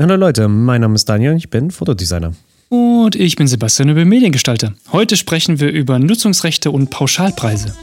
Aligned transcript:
Hallo 0.00 0.14
Leute, 0.14 0.46
mein 0.46 0.82
Name 0.82 0.94
ist 0.94 1.08
Daniel, 1.08 1.34
ich 1.34 1.50
bin 1.50 1.72
Fotodesigner. 1.72 2.32
Und 2.68 3.16
ich 3.16 3.34
bin 3.34 3.48
Sebastian 3.48 3.88
über 3.88 4.04
Mediengestalter. 4.04 4.72
Heute 4.92 5.16
sprechen 5.16 5.58
wir 5.58 5.72
über 5.72 5.98
Nutzungsrechte 5.98 6.70
und 6.70 6.90
Pauschalpreise. 6.90 7.74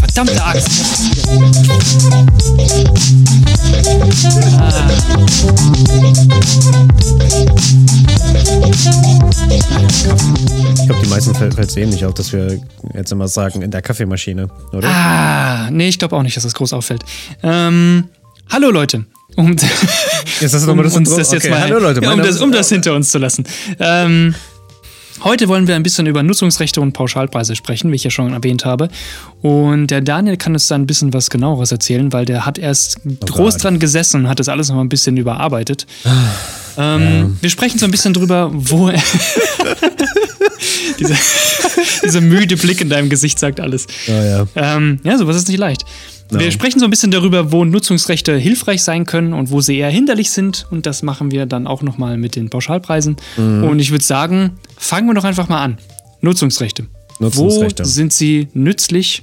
Verdammte 0.00 0.44
Axt! 0.44 0.68
Ah. 4.58 4.88
Ich 10.74 10.86
glaube, 10.86 11.02
die 11.02 11.08
meisten 11.08 11.34
fällt 11.34 11.58
es 11.58 11.76
ähnlich 11.76 12.04
auf, 12.04 12.14
dass 12.14 12.32
wir 12.32 12.60
jetzt 12.94 13.12
immer 13.12 13.28
sagen, 13.28 13.62
in 13.62 13.70
der 13.70 13.82
Kaffeemaschine, 13.82 14.48
oder? 14.72 14.88
Ah, 14.88 15.70
nee, 15.70 15.88
ich 15.88 15.98
glaube 15.98 16.16
auch 16.16 16.22
nicht, 16.22 16.36
dass 16.36 16.44
das 16.44 16.54
groß 16.54 16.72
auffällt. 16.72 17.04
Ähm, 17.42 18.04
hallo 18.50 18.70
Leute. 18.70 19.06
Um, 19.36 19.56
das 19.56 19.70
um, 20.66 20.82
das 20.82 20.96
uns 20.96 21.08
Intro? 21.08 21.18
das 21.18 21.32
jetzt 21.32 21.44
Okay, 21.44 21.50
mal, 21.50 21.60
hallo 21.60 21.78
Leute, 21.78 22.00
ja, 22.02 22.12
um, 22.12 22.18
das, 22.20 22.40
um 22.40 22.50
das 22.50 22.68
hinter 22.68 22.94
uns 22.94 23.10
zu 23.10 23.18
lassen. 23.18 23.44
Ähm, 23.78 24.34
heute 25.24 25.48
wollen 25.48 25.66
wir 25.66 25.76
ein 25.76 25.82
bisschen 25.82 26.06
über 26.06 26.22
Nutzungsrechte 26.22 26.80
und 26.80 26.92
Pauschalpreise 26.92 27.56
sprechen, 27.56 27.90
wie 27.90 27.96
ich 27.96 28.04
ja 28.04 28.10
schon 28.10 28.32
erwähnt 28.32 28.64
habe. 28.64 28.88
Und 29.42 29.88
der 29.88 30.00
Daniel 30.00 30.36
kann 30.36 30.52
uns 30.52 30.66
da 30.66 30.74
ein 30.74 30.86
bisschen 30.86 31.12
was 31.12 31.30
genaueres 31.30 31.72
erzählen, 31.72 32.12
weil 32.12 32.24
der 32.24 32.46
hat 32.46 32.58
erst 32.58 33.00
groß 33.26 33.54
Gott. 33.54 33.64
dran 33.64 33.78
gesessen 33.78 34.22
und 34.22 34.28
hat 34.28 34.40
das 34.40 34.48
alles 34.48 34.68
noch 34.68 34.76
mal 34.76 34.82
ein 34.82 34.88
bisschen 34.88 35.16
überarbeitet. 35.16 35.86
Ähm, 36.76 37.36
Wir 37.40 37.50
sprechen 37.50 37.78
so 37.78 37.84
ein 37.84 37.90
bisschen 37.90 38.14
drüber, 38.14 38.50
wo 38.52 38.88
er. 38.88 39.02
dieser, 40.98 41.16
dieser 42.04 42.20
müde 42.20 42.56
Blick 42.56 42.80
in 42.80 42.88
deinem 42.88 43.08
Gesicht 43.08 43.38
sagt 43.38 43.60
alles. 43.60 43.86
Ja, 44.06 44.24
ja. 44.24 44.46
Ähm, 44.56 45.00
ja, 45.04 45.18
sowas 45.18 45.36
ist 45.36 45.48
nicht 45.48 45.58
leicht. 45.58 45.84
Wir 46.30 46.50
sprechen 46.50 46.78
so 46.78 46.84
ein 46.84 46.90
bisschen 46.90 47.10
darüber, 47.10 47.52
wo 47.52 47.64
Nutzungsrechte 47.64 48.36
hilfreich 48.36 48.82
sein 48.82 49.06
können 49.06 49.32
und 49.32 49.50
wo 49.50 49.60
sie 49.60 49.78
eher 49.78 49.90
hinderlich 49.90 50.30
sind. 50.30 50.66
Und 50.70 50.84
das 50.86 51.02
machen 51.02 51.30
wir 51.30 51.46
dann 51.46 51.66
auch 51.66 51.82
nochmal 51.82 52.18
mit 52.18 52.36
den 52.36 52.50
Pauschalpreisen. 52.50 53.16
Und 53.36 53.78
ich 53.78 53.90
würde 53.90 54.04
sagen, 54.04 54.58
fangen 54.76 55.06
wir 55.08 55.14
doch 55.14 55.24
einfach 55.24 55.48
mal 55.48 55.62
an. 55.62 55.78
Nutzungsrechte. 56.20 56.86
Nutzungsrechte. 57.18 57.84
Wo 57.84 57.88
sind 57.88 58.12
sie 58.12 58.48
nützlich? 58.52 59.22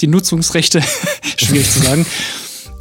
Die 0.00 0.06
Nutzungsrechte, 0.06 0.82
schwierig 1.36 1.70
zu 1.70 1.80
sagen. 1.80 2.04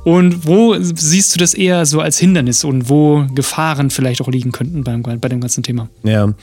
Und 0.04 0.46
wo 0.46 0.76
siehst 0.80 1.34
du 1.34 1.40
das 1.40 1.54
eher 1.54 1.86
so 1.86 2.02
als 2.02 2.18
Hindernis 2.18 2.64
und 2.66 2.90
wo 2.90 3.26
Gefahren 3.36 3.90
vielleicht 3.90 4.20
auch 4.22 4.28
liegen 4.28 4.52
könnten 4.52 4.84
beim, 4.84 5.02
bei 5.02 5.30
dem 5.30 5.40
ganzen 5.40 5.64
Thema? 5.64 5.90
Ja. 6.04 6.34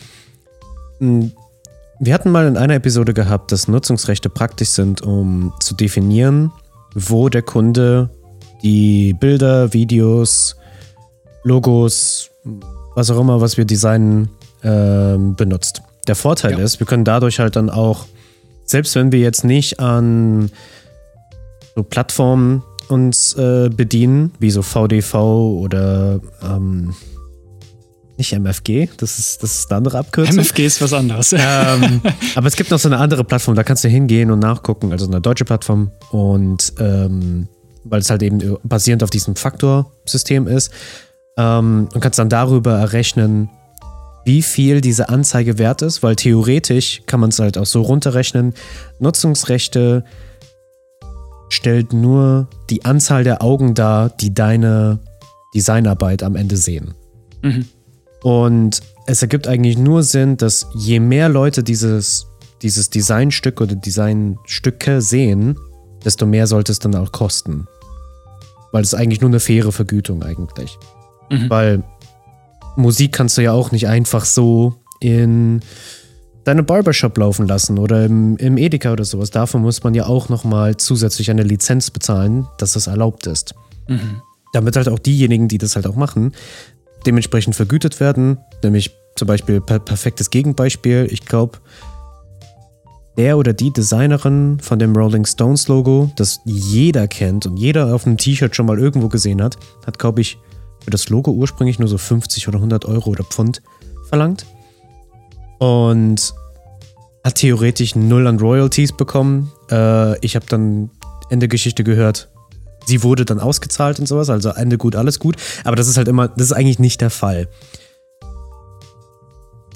Hm, 0.99 1.33
Wir 1.99 2.15
hatten 2.15 2.31
mal 2.31 2.47
in 2.47 2.57
einer 2.57 2.75
Episode 2.75 3.13
gehabt, 3.13 3.53
dass 3.53 3.69
Nutzungsrechte 3.69 4.31
praktisch 4.31 4.71
sind, 4.71 5.03
um 5.03 5.53
zu 5.61 5.75
definieren, 5.75 6.53
wo 6.95 7.29
der 7.29 7.43
Kunde 7.43 8.11
die 8.63 9.15
Bilder, 9.15 9.73
Videos, 9.73 10.57
Logos, 11.45 12.31
was 12.95 13.11
auch 13.11 13.21
immer, 13.21 13.41
was 13.41 13.57
wir 13.57 13.65
designen, 13.65 14.29
ähm, 14.63 15.35
benutzt. 15.37 15.83
Der 16.07 16.15
Vorteil 16.17 16.53
Ja. 16.53 16.59
ist, 16.59 16.81
wir 16.81 16.87
können 16.87 17.05
dadurch 17.05 17.39
halt 17.41 17.57
dann 17.57 17.71
auch, 17.71 18.07
selbst 18.65 18.95
wenn 18.95 19.13
wir 19.13 19.21
jetzt 19.21 19.45
nicht 19.45 19.81
an 19.81 20.51
so 21.75 21.83
Plattformen 21.83 22.63
uns 22.89 23.35
äh, 23.35 23.71
bedienen, 23.75 24.33
wie 24.39 24.51
so 24.51 24.63
VDV 24.63 25.15
oder 25.15 26.21
ähm, 26.43 26.95
nicht 28.21 28.33
MFG, 28.33 28.89
das 28.99 29.19
ist, 29.19 29.43
das 29.43 29.59
ist 29.59 29.71
eine 29.71 29.79
andere 29.79 29.99
Abkürzung. 29.99 30.37
MFG 30.37 30.67
ist 30.67 30.81
was 30.81 30.93
anderes. 30.93 31.33
ähm, 31.37 32.01
aber 32.37 32.47
es 32.47 32.55
gibt 32.55 32.71
noch 32.71 32.79
so 32.79 32.89
eine 32.89 32.99
andere 32.99 33.25
Plattform, 33.25 33.57
da 33.57 33.65
kannst 33.65 33.83
du 33.83 33.89
hingehen 33.89 34.31
und 34.31 34.39
nachgucken, 34.39 34.93
also 34.93 35.07
eine 35.07 35.21
deutsche 35.21 35.45
Plattform. 35.45 35.91
Und 36.11 36.73
ähm, 36.79 37.49
weil 37.85 38.01
es 38.01 38.11
halt 38.11 38.23
eben 38.23 38.57
basierend 38.63 39.03
auf 39.03 39.11
diesem 39.11 39.37
Faktorsystem 39.37 40.47
ist, 40.47 40.71
ähm, 41.37 41.89
und 41.93 42.01
kannst 42.01 42.19
dann 42.19 42.29
darüber 42.29 42.73
errechnen, 42.79 43.51
wie 44.25 44.43
viel 44.43 44.81
diese 44.81 45.09
Anzeige 45.09 45.59
wert 45.59 45.83
ist, 45.83 46.03
weil 46.03 46.15
theoretisch 46.15 47.03
kann 47.07 47.21
man 47.21 47.31
es 47.31 47.39
halt 47.39 47.57
auch 47.57 47.67
so 47.67 47.81
runterrechnen. 47.83 48.55
Nutzungsrechte 48.99 50.05
stellt 51.49 51.93
nur 51.93 52.49
die 52.69 52.85
Anzahl 52.85 53.25
der 53.25 53.43
Augen 53.43 53.75
dar, 53.75 54.11
die 54.11 54.35
deine 54.35 54.99
Designarbeit 55.55 56.23
am 56.23 56.37
Ende 56.37 56.57
sehen. 56.57 56.95
Mhm. 57.43 57.67
Und 58.23 58.81
es 59.07 59.23
ergibt 59.23 59.49
eigentlich 59.49 59.79
nur 59.79 60.03
Sinn, 60.03 60.37
dass 60.37 60.67
je 60.75 61.01
mehr 61.01 61.29
Leute 61.29 61.63
dieses, 61.63 62.27
dieses 62.63 62.91
Designstück 62.91 63.61
oder 63.61 63.75
Designstücke 63.75 65.01
sehen, 65.01 65.57
desto 66.05 66.27
mehr 66.27 66.47
sollte 66.47 66.73
es 66.73 66.79
dann 66.79 66.95
auch 66.95 67.13
kosten. 67.13 67.67
Weil 68.73 68.83
es 68.83 68.93
ist 68.93 68.99
eigentlich 68.99 69.21
nur 69.21 69.31
eine 69.31 69.41
faire 69.41 69.73
Vergütung 69.73 70.23
eigentlich. 70.23 70.79
Mhm. 71.31 71.51
Weil 71.51 71.83
Musik 72.77 73.13
kannst 73.13 73.37
du 73.39 73.43
ja 73.43 73.53
auch 73.53 73.73
nicht 73.73 73.89
einfach 73.89 74.25
so 74.25 74.75
in 75.01 75.61
deine 76.45 76.63
Barbershop 76.63 77.17
laufen 77.19 77.47
lassen 77.47 77.79
oder 77.79 78.05
im, 78.05 78.37
im 78.37 78.57
Edeka 78.57 78.93
oder 78.93 79.05
sowas. 79.05 79.31
Dafür 79.31 79.61
muss 79.61 79.83
man 79.83 79.95
ja 79.95 80.07
auch 80.07 80.29
nochmal 80.29 80.77
zusätzlich 80.77 81.31
eine 81.31 81.43
Lizenz 81.43 81.91
bezahlen, 81.91 82.47
dass 82.59 82.73
das 82.73 82.87
erlaubt 82.87 83.27
ist 83.27 83.55
Mhm. 83.89 84.23
damit 84.53 84.77
halt 84.77 84.89
auch 84.89 84.99
diejenigen, 85.01 85.49
die 85.49 85.59
das 85.59 85.75
halt 85.75 85.87
auch 85.87 85.97
machen, 85.97 86.33
dementsprechend 87.07 87.55
vergütet 87.55 88.01
werden. 88.01 88.39
Nämlich 88.63 88.91
zum 89.17 89.29
Beispiel 89.29 89.61
per 89.61 89.79
perfektes 89.79 90.31
Gegenbeispiel. 90.31 91.07
Ich 91.11 91.25
glaube, 91.25 91.59
der 93.17 93.37
oder 93.37 93.53
die 93.53 93.73
Designerin 93.73 94.59
von 94.61 94.79
dem 94.79 94.97
Rolling 94.97 95.27
Stones 95.27 95.69
Logo, 95.69 96.11
das 96.17 96.41
jeder 96.45 97.07
kennt 97.09 97.47
und 97.47 97.57
jeder 97.57 97.95
auf 97.95 98.07
einem 98.07 98.17
T-Shirt 98.17 98.55
schon 98.57 98.67
mal 98.67 98.79
irgendwo 98.79 99.09
gesehen 99.09 99.43
hat, 99.43 99.59
hat, 99.87 99.99
glaube 99.99 100.21
ich, 100.21 100.39
für 100.83 100.91
das 100.91 101.09
Logo 101.11 101.31
ursprünglich 101.31 101.79
nur 101.79 101.89
so 101.89 101.99
50 101.99 102.49
oder 102.49 102.57
100 102.57 102.87
Euro 102.87 103.11
oder 103.11 103.25
Pfund 103.25 103.61
verlangt. 104.09 104.47
Und 105.59 106.33
hat 107.23 107.35
theoretisch 107.35 107.95
null 107.95 108.27
an 108.27 108.39
Royalties 108.39 108.97
bekommen. 108.97 109.53
Äh, 109.71 110.19
ich 110.25 110.37
habe 110.37 110.47
dann 110.47 110.91
Ende 111.29 111.49
Geschichte 111.49 111.85
gehört, 111.85 112.30
sie 112.91 113.03
wurde 113.03 113.25
dann 113.25 113.41
ausgezahlt 113.41 113.99
und 113.99 114.07
sowas, 114.07 114.29
also 114.29 114.51
Ende 114.51 114.77
gut, 114.77 114.97
alles 114.97 115.19
gut. 115.19 115.37
Aber 115.65 115.77
das 115.77 115.89
ist 115.89 115.97
halt 115.97 116.09
immer, 116.09 116.29
das 116.29 116.47
ist 116.47 116.53
eigentlich 116.53 116.79
nicht 116.79 117.01
der 117.01 117.11
Fall. 117.11 117.49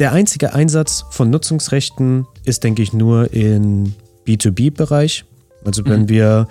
Der 0.01 0.13
einzige 0.13 0.53
Einsatz 0.53 1.05
von 1.11 1.31
Nutzungsrechten 1.31 2.27
ist, 2.45 2.65
denke 2.65 2.83
ich, 2.83 2.93
nur 2.93 3.33
im 3.33 3.95
B2B-Bereich. 4.27 5.25
Also 5.65 5.85
wenn 5.87 6.09
wir 6.09 6.49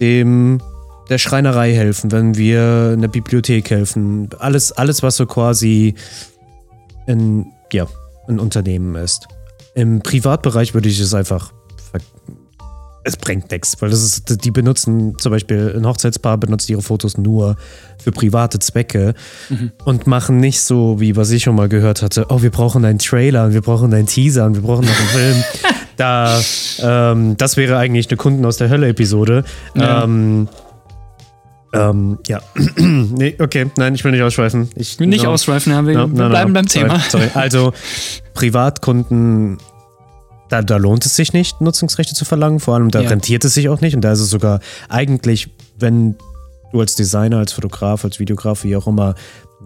dem 0.00 0.60
der 1.10 1.18
Schreinerei 1.18 1.72
helfen, 1.72 2.12
wenn 2.12 2.36
wir 2.36 2.92
in 2.94 3.00
der 3.00 3.08
Bibliothek 3.08 3.70
helfen, 3.70 4.28
alles, 4.38 4.72
alles, 4.72 5.02
was 5.02 5.16
so 5.16 5.26
quasi 5.26 5.94
ein, 7.06 7.46
ja, 7.72 7.86
ein 8.28 8.38
Unternehmen 8.38 8.94
ist. 8.94 9.26
Im 9.74 10.00
Privatbereich 10.00 10.74
würde 10.74 10.88
ich 10.88 11.00
es 11.00 11.14
einfach 11.14 11.52
es 13.08 13.16
bringt 13.16 13.50
nichts, 13.50 13.80
weil 13.80 13.90
das 13.90 14.02
ist, 14.02 14.44
die 14.44 14.50
benutzen 14.50 15.16
zum 15.18 15.32
Beispiel 15.32 15.74
ein 15.76 15.86
Hochzeitspaar 15.86 16.38
benutzt 16.38 16.68
ihre 16.70 16.82
Fotos 16.82 17.18
nur 17.18 17.56
für 18.02 18.12
private 18.12 18.58
Zwecke 18.58 19.14
und 19.84 20.06
machen 20.06 20.38
nicht 20.38 20.60
so, 20.60 21.00
wie 21.00 21.16
was 21.16 21.30
ich 21.30 21.42
schon 21.42 21.56
mal 21.56 21.68
gehört 21.68 22.02
hatte, 22.02 22.26
oh, 22.28 22.42
wir 22.42 22.50
brauchen 22.50 22.84
einen 22.84 22.98
Trailer 22.98 23.46
und 23.46 23.54
wir 23.54 23.62
brauchen 23.62 23.92
einen 23.92 24.06
Teaser 24.06 24.46
und 24.46 24.54
wir 24.54 24.62
brauchen 24.62 24.84
noch 24.84 24.98
einen 24.98 25.08
Film. 25.08 25.44
da, 25.96 26.40
ähm, 26.80 27.36
das 27.36 27.56
wäre 27.56 27.76
eigentlich 27.76 28.08
eine 28.08 28.16
Kunden 28.16 28.44
aus 28.44 28.56
der 28.58 28.68
Hölle-Episode. 28.68 29.44
Ja. 29.74 30.04
Ähm, 30.04 30.48
ähm, 31.72 32.18
ja. 32.26 32.40
nee, 32.76 33.36
okay, 33.38 33.70
nein, 33.76 33.94
ich 33.94 34.04
will 34.04 34.12
nicht 34.12 34.22
ausschweifen. 34.22 34.70
Ich 34.74 34.98
will 34.98 35.06
nicht 35.06 35.24
no. 35.24 35.30
ausschweifen, 35.30 35.72
ja, 35.72 35.86
wir, 35.86 35.94
No, 35.94 36.10
wir 36.10 36.24
no, 36.24 36.28
bleiben 36.30 36.52
beim 36.52 36.66
sorry, 36.66 36.88
Thema. 36.88 37.00
Sorry. 37.00 37.28
Also, 37.34 37.72
Privatkunden, 38.34 39.58
da, 40.48 40.62
da 40.62 40.76
lohnt 40.76 41.04
es 41.06 41.14
sich 41.16 41.32
nicht, 41.32 41.60
Nutzungsrechte 41.60 42.14
zu 42.14 42.24
verlangen. 42.24 42.60
Vor 42.60 42.74
allem, 42.74 42.90
da 42.90 43.00
Ja. 43.00 43.10
rentiert 43.10 43.44
es 43.44 43.54
sich 43.54 43.68
auch 43.68 43.80
nicht. 43.80 43.94
Und 43.94 44.02
da 44.02 44.12
ist 44.12 44.20
es 44.20 44.30
sogar 44.30 44.60
eigentlich, 44.88 45.48
wenn 45.78 46.16
du 46.72 46.80
als 46.80 46.94
Designer, 46.94 47.38
als 47.38 47.52
Fotograf, 47.52 48.04
als 48.04 48.18
Videograf, 48.18 48.64
wie 48.64 48.76
auch 48.76 48.86
immer, 48.86 49.14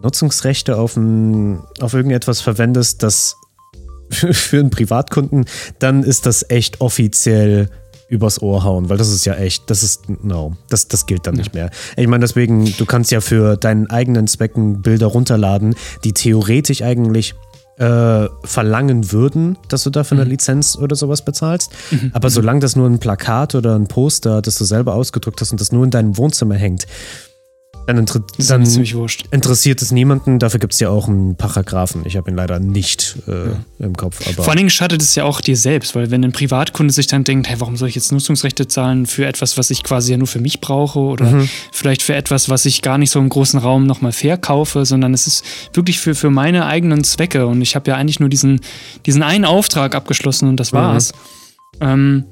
Nutzungsrechte 0.03 0.77
auf, 0.77 0.97
ein, 0.97 1.61
auf 1.81 1.95
irgendetwas 1.95 2.41
verwendest, 2.41 3.03
das 3.03 3.37
für, 4.11 4.59
einen 4.59 4.71
Privatkunden, 4.71 5.45
dann 5.79 6.03
ist 6.03 6.27
das 6.27 6.49
echt 6.51 6.81
offiziell 6.81 7.69
übers 8.09 8.43
Ohr 8.43 8.63
hauen, 8.63 8.91
weil 8.91 8.99
das 8.99 9.09
ist 9.09 9.25
ja 9.25 9.35
echt, 9.37 9.71
das 9.71 9.83
ist, 9.83 10.03
no, 10.23 10.55
das, 10.69 10.87
das 10.87 11.07
gilt 11.07 11.27
dann 11.27 11.35
nicht 11.35 11.55
mehr. 11.55 11.71
Ich 11.97 12.07
meine, 12.09 12.21
deswegen, 12.21 12.71
du 12.77 12.85
kannst 12.85 13.11
ja 13.11 13.23
für 13.23 13.57
deinen 13.57 13.89
eigenen 13.89 14.27
Zwecken 14.27 14.83
Bilder 14.83 15.07
runterladen, 15.07 15.75
die 16.05 16.13
theoretisch 16.13 16.83
eigentlich 16.83 17.35
äh, 17.79 18.29
verlangen 18.45 19.13
würden, 19.13 19.57
dass 19.69 19.85
du 19.85 19.91
dafür 19.91 20.19
eine 20.19 20.29
Lizenz 20.29 20.77
oder 20.77 20.95
sowas 20.95 21.23
bezahlst. 21.23 21.73
Aber 22.13 22.31
solange 22.31 22.61
das 22.61 22.77
nur 22.77 22.89
ein 22.89 22.99
Plakat 22.99 23.55
oder 23.55 23.75
ein 23.75 23.89
Poster, 23.89 24.43
das 24.43 24.57
du 24.57 24.65
selber 24.65 24.95
ausgedruckt 24.95 25.41
hast 25.41 25.53
und 25.53 25.61
das 25.61 25.73
nur 25.73 25.85
in 25.85 25.91
deinem 25.91 26.17
Wohnzimmer 26.17 26.55
hängt, 26.55 26.87
dann, 27.87 27.99
inter 27.99 28.23
dann 28.39 28.63
interessiert 29.31 29.83
es 29.83 29.91
niemanden. 29.91 30.39
Dafür 30.39 30.61
gibt 30.61 30.73
es 30.75 30.81
ja 30.81 30.89
auch 30.89 31.09
einen 31.09 31.37
Paragraphen. 31.37 32.03
Ich 32.05 32.17
habe 32.17 32.31
ihn 32.31 32.37
leider 32.37 32.59
nicht 32.59 33.17
äh, 33.27 33.31
ja. 33.31 33.57
im 33.79 33.97
Kopf. 33.97 34.23
Vor 34.35 34.49
allen 34.49 34.57
Dingen 34.57 34.71
schadet 34.71 35.03
es 35.03 35.15
ja 35.15 35.25
auch 35.25 35.41
dir 35.41 35.57
selbst, 35.57 35.95
weil 35.95 36.11
wenn 36.11 36.25
ein 36.25 36.33
Privatkunde 36.33 36.93
sich 36.93 37.07
dann 37.07 37.25
denkt, 37.25 37.49
hey, 37.49 37.61
warum 37.61 37.77
soll 37.77 37.89
ich 37.89 37.95
jetzt 37.95 38.13
Nutzungsrechte 38.13 38.69
zahlen 38.69 39.07
für 39.07 39.27
etwas, 39.27 39.59
was 39.59 39.71
ich 39.71 39.83
quasi 39.83 40.13
ja 40.13 40.19
nur 40.19 40.27
für 40.27 40.41
mich 40.41 40.61
brauche 40.61 40.99
oder 40.99 41.27
mhm. 41.27 41.49
vielleicht 41.73 42.03
für 42.03 42.15
etwas, 42.15 42.49
was 42.49 42.65
ich 42.65 42.83
gar 42.83 42.99
nicht 42.99 43.11
so 43.11 43.19
im 43.19 43.29
großen 43.29 43.59
Raum 43.59 43.87
nochmal 43.87 44.13
verkaufe, 44.13 44.85
sondern 44.85 45.15
es 45.15 45.27
ist 45.27 45.45
wirklich 45.73 46.01
für, 46.01 46.15
für 46.15 46.31
meine 46.31 46.67
eigenen 46.67 47.05
Zwecke 47.05 47.47
und 47.47 47.63
ich 47.63 47.75
habe 47.75 47.91
ja 47.91 47.97
eigentlich 47.97 48.21
nur 48.21 48.29
diesen, 48.29 48.61
diesen 49.07 49.23
einen 49.23 49.45
Auftrag 49.45 49.95
abgeschlossen 49.95 50.49
und 50.49 50.59
das 50.59 50.73
war's. 50.73 51.13
Mhm. 51.13 51.19
Ähm, 51.81 52.25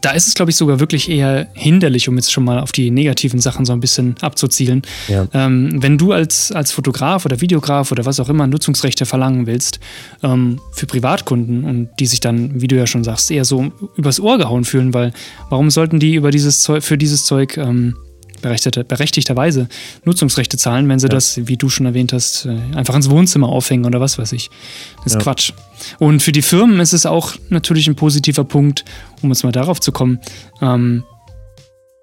da 0.00 0.10
ist 0.10 0.26
es, 0.26 0.34
glaube 0.34 0.50
ich, 0.50 0.56
sogar 0.56 0.80
wirklich 0.80 1.10
eher 1.10 1.48
hinderlich, 1.54 2.08
um 2.08 2.16
jetzt 2.16 2.32
schon 2.32 2.44
mal 2.44 2.60
auf 2.60 2.72
die 2.72 2.90
negativen 2.90 3.40
Sachen 3.40 3.64
so 3.64 3.72
ein 3.72 3.80
bisschen 3.80 4.16
abzuzielen. 4.20 4.82
Ja. 5.08 5.26
Ähm, 5.32 5.82
wenn 5.82 5.98
du 5.98 6.12
als, 6.12 6.52
als 6.52 6.72
Fotograf 6.72 7.24
oder 7.24 7.40
Videograf 7.40 7.92
oder 7.92 8.04
was 8.04 8.20
auch 8.20 8.28
immer 8.28 8.46
Nutzungsrechte 8.46 9.06
verlangen 9.06 9.46
willst 9.46 9.80
ähm, 10.22 10.60
für 10.72 10.86
Privatkunden 10.86 11.64
und 11.64 11.88
die 11.98 12.06
sich 12.06 12.20
dann, 12.20 12.60
wie 12.60 12.68
du 12.68 12.76
ja 12.76 12.86
schon 12.86 13.04
sagst, 13.04 13.30
eher 13.30 13.44
so 13.44 13.72
übers 13.96 14.20
Ohr 14.20 14.38
gehauen 14.38 14.64
fühlen, 14.64 14.94
weil 14.94 15.12
warum 15.50 15.70
sollten 15.70 15.98
die 15.98 16.14
über 16.14 16.30
dieses 16.30 16.62
Zeug, 16.62 16.82
für 16.82 16.98
dieses 16.98 17.24
Zeug 17.24 17.56
ähm, 17.56 17.96
berechtigterweise 18.40 19.68
Nutzungsrechte 20.04 20.56
zahlen, 20.56 20.88
wenn 20.88 20.98
sie 20.98 21.06
ja. 21.06 21.10
das, 21.10 21.46
wie 21.46 21.56
du 21.56 21.68
schon 21.68 21.86
erwähnt 21.86 22.12
hast, 22.12 22.46
äh, 22.46 22.56
einfach 22.76 22.94
ins 22.94 23.10
Wohnzimmer 23.10 23.48
aufhängen 23.48 23.84
oder 23.84 24.00
was 24.00 24.18
weiß 24.18 24.32
ich. 24.32 24.50
Das 24.98 25.06
ist 25.06 25.14
ja. 25.14 25.20
Quatsch. 25.20 25.52
Und 25.98 26.22
für 26.22 26.32
die 26.32 26.42
Firmen 26.42 26.80
ist 26.80 26.92
es 26.92 27.06
auch 27.06 27.34
natürlich 27.48 27.86
ein 27.88 27.96
positiver 27.96 28.44
Punkt, 28.44 28.84
um 29.22 29.30
jetzt 29.30 29.44
mal 29.44 29.52
darauf 29.52 29.80
zu 29.80 29.92
kommen, 29.92 30.20
ähm, 30.60 31.04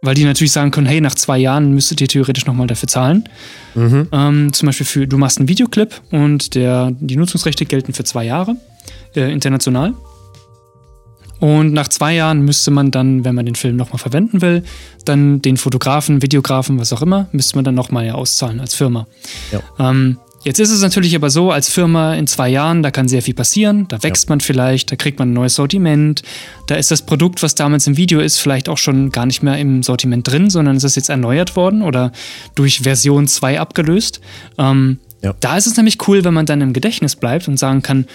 weil 0.01 0.15
die 0.15 0.25
natürlich 0.25 0.51
sagen 0.51 0.71
können, 0.71 0.87
hey, 0.87 0.99
nach 0.99 1.15
zwei 1.15 1.37
Jahren 1.37 1.73
müsstet 1.73 2.01
ihr 2.01 2.07
theoretisch 2.07 2.45
nochmal 2.45 2.67
dafür 2.67 2.89
zahlen. 2.89 3.29
Mhm. 3.73 4.09
Ähm, 4.11 4.53
zum 4.53 4.65
Beispiel 4.65 4.85
für, 4.85 5.07
du 5.07 5.17
machst 5.17 5.39
einen 5.39 5.47
Videoclip 5.47 6.01
und 6.11 6.55
der, 6.55 6.91
die 6.99 7.15
Nutzungsrechte 7.15 7.65
gelten 7.65 7.93
für 7.93 8.03
zwei 8.03 8.25
Jahre 8.25 8.57
äh, 9.15 9.31
international. 9.31 9.93
Und 11.43 11.73
nach 11.73 11.89
zwei 11.89 12.15
Jahren 12.15 12.45
müsste 12.45 12.71
man 12.71 12.89
dann, 12.89 13.25
wenn 13.25 13.35
man 13.35 13.45
den 13.45 13.55
Film 13.55 13.75
nochmal 13.75 13.97
verwenden 13.97 14.41
will, 14.41 14.63
dann 15.03 15.41
den 15.41 15.57
Fotografen, 15.57 16.21
Videografen, 16.21 16.79
was 16.79 16.93
auch 16.93 17.01
immer, 17.01 17.27
müsste 17.33 17.57
man 17.57 17.65
dann 17.65 17.75
nochmal 17.75 18.05
ja 18.05 18.13
auszahlen 18.13 18.61
als 18.61 18.75
Firma. 18.75 19.07
Ja. 19.51 19.59
Ähm, 19.77 20.19
jetzt 20.45 20.61
ist 20.61 20.71
es 20.71 20.81
natürlich 20.81 21.17
aber 21.17 21.29
so, 21.29 21.51
als 21.51 21.67
Firma 21.67 22.13
in 22.13 22.27
zwei 22.27 22.47
Jahren, 22.47 22.81
da 22.81 22.91
kann 22.91 23.09
sehr 23.09 23.21
viel 23.21 23.33
passieren, 23.33 23.89
da 23.89 24.01
wächst 24.03 24.29
ja. 24.29 24.29
man 24.29 24.39
vielleicht, 24.39 24.89
da 24.89 24.95
kriegt 24.95 25.19
man 25.19 25.31
ein 25.31 25.33
neues 25.33 25.55
Sortiment, 25.55 26.21
da 26.67 26.75
ist 26.75 26.91
das 26.91 27.01
Produkt, 27.01 27.43
was 27.43 27.55
damals 27.55 27.87
im 27.87 27.97
Video 27.97 28.21
ist, 28.21 28.37
vielleicht 28.37 28.69
auch 28.69 28.77
schon 28.77 29.11
gar 29.11 29.25
nicht 29.25 29.43
mehr 29.43 29.57
im 29.57 29.83
Sortiment 29.83 30.25
drin, 30.25 30.49
sondern 30.49 30.77
es 30.77 30.85
ist 30.85 30.95
jetzt 30.95 31.09
erneuert 31.09 31.57
worden 31.57 31.81
oder 31.81 32.13
durch 32.55 32.83
Version 32.83 33.27
2 33.27 33.59
abgelöst. 33.59 34.21
Ähm, 34.57 34.99
ja. 35.21 35.33
Da 35.41 35.57
ist 35.57 35.67
es 35.67 35.75
nämlich 35.75 36.07
cool, 36.07 36.23
wenn 36.23 36.33
man 36.33 36.45
dann 36.45 36.61
im 36.61 36.71
Gedächtnis 36.71 37.17
bleibt 37.17 37.49
und 37.49 37.57
sagen 37.57 37.81
kann, 37.81 38.05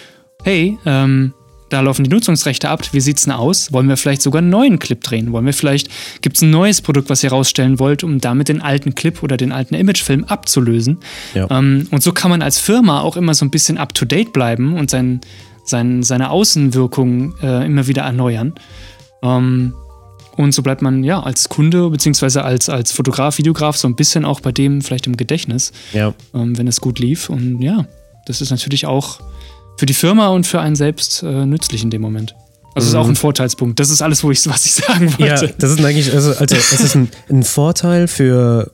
hey, 0.45 0.79
ähm, 0.87 1.35
da 1.69 1.81
laufen 1.81 2.05
die 2.05 2.11
Nutzungsrechte 2.11 2.69
ab. 2.69 2.83
Wie 2.93 3.01
sieht's 3.01 3.25
denn 3.25 3.33
aus? 3.33 3.73
Wollen 3.73 3.89
wir 3.89 3.97
vielleicht 3.97 4.23
sogar 4.23 4.41
einen 4.41 4.51
neuen 4.51 4.79
Clip 4.79 5.03
drehen? 5.03 5.33
Wollen 5.33 5.47
wir 5.47 5.53
vielleicht, 5.53 5.89
gibt 6.23 6.37
es 6.37 6.43
ein 6.43 6.51
neues 6.51 6.81
Produkt, 6.81 7.11
was 7.11 7.23
ihr 7.23 7.31
rausstellen 7.31 7.79
wollt, 7.79 8.05
um 8.05 8.21
damit 8.21 8.49
den 8.49 8.63
alten 8.63 8.95
Clip 8.95 9.23
oder 9.23 9.37
den 9.37 9.53
alten 9.53 9.75
Imagefilm 9.75 10.25
abzulösen? 10.25 10.99
Ja. 11.35 11.47
Ähm, 11.51 11.87
und 11.91 12.03
so 12.03 12.13
kann 12.13 12.31
man 12.31 12.43
als 12.43 12.59
Firma 12.59 13.01
auch 13.01 13.17
immer 13.17 13.35
so 13.35 13.45
ein 13.45 13.51
bisschen 13.51 13.79
up 13.79 13.95
to 13.95 14.05
date 14.05 14.33
bleiben 14.33 14.75
und 14.75 14.91
sein, 14.91 15.21
sein, 15.65 16.03
seine 16.03 16.31
Außenwirkung 16.31 17.35
äh, 17.43 17.67
immer 17.67 17.87
wieder 17.87 18.03
erneuern. 18.03 18.55
Ähm, 19.23 19.75
und 20.37 20.53
so 20.53 20.63
bleibt 20.63 20.83
man 20.83 21.03
ja 21.03 21.21
als 21.21 21.49
Kunde 21.49 21.91
beziehungsweise 21.91 22.45
als, 22.45 22.69
als 22.69 22.93
Fotograf, 22.93 23.39
Videograf 23.39 23.77
so 23.77 23.89
ein 23.89 23.97
bisschen 23.97 24.25
auch 24.25 24.41
bei 24.41 24.53
dem 24.53 24.83
vielleicht 24.83 25.09
im 25.09 25.17
Gedächtnis, 25.17 25.73
ja. 25.93 26.15
ähm, 26.33 26.57
wenn 26.57 26.69
es 26.69 26.81
gut 26.81 27.01
lief. 27.01 27.29
Und 27.29 27.61
ja, 27.61 27.87
das 28.27 28.41
ist 28.41 28.51
natürlich 28.51 28.87
auch 28.87 29.21
für 29.79 29.87
die 29.87 29.95
Firma 29.95 30.29
und 30.29 30.47
für 30.47 30.61
einen 30.61 30.77
selbst 30.77 31.23
äh, 31.23 31.47
nützlich 31.47 31.83
in 31.83 31.91
dem 31.91 32.03
Moment. 32.03 32.35
Also 32.75 32.89
mhm. 32.89 32.91
ist 32.91 32.95
auch 32.95 33.09
ein 33.09 33.17
Vorteilspunkt. 33.17 33.81
Das 33.81 33.91
ist 33.91 34.03
alles, 34.03 34.23
wo 34.25 34.31
ich, 34.31 34.47
was 34.49 34.67
ich 34.67 34.75
sagen 34.75 35.09
wollte. 35.19 35.47
Ja, 35.47 35.53
das 35.59 35.71
ist 35.71 35.85
eigentlich, 35.85 36.13
also, 36.13 36.31
also 36.31 36.55
es 36.55 36.81
ist 36.81 36.95
ein, 36.97 37.09
ein 37.31 37.45
Vorteil 37.45 38.09
für 38.09 38.71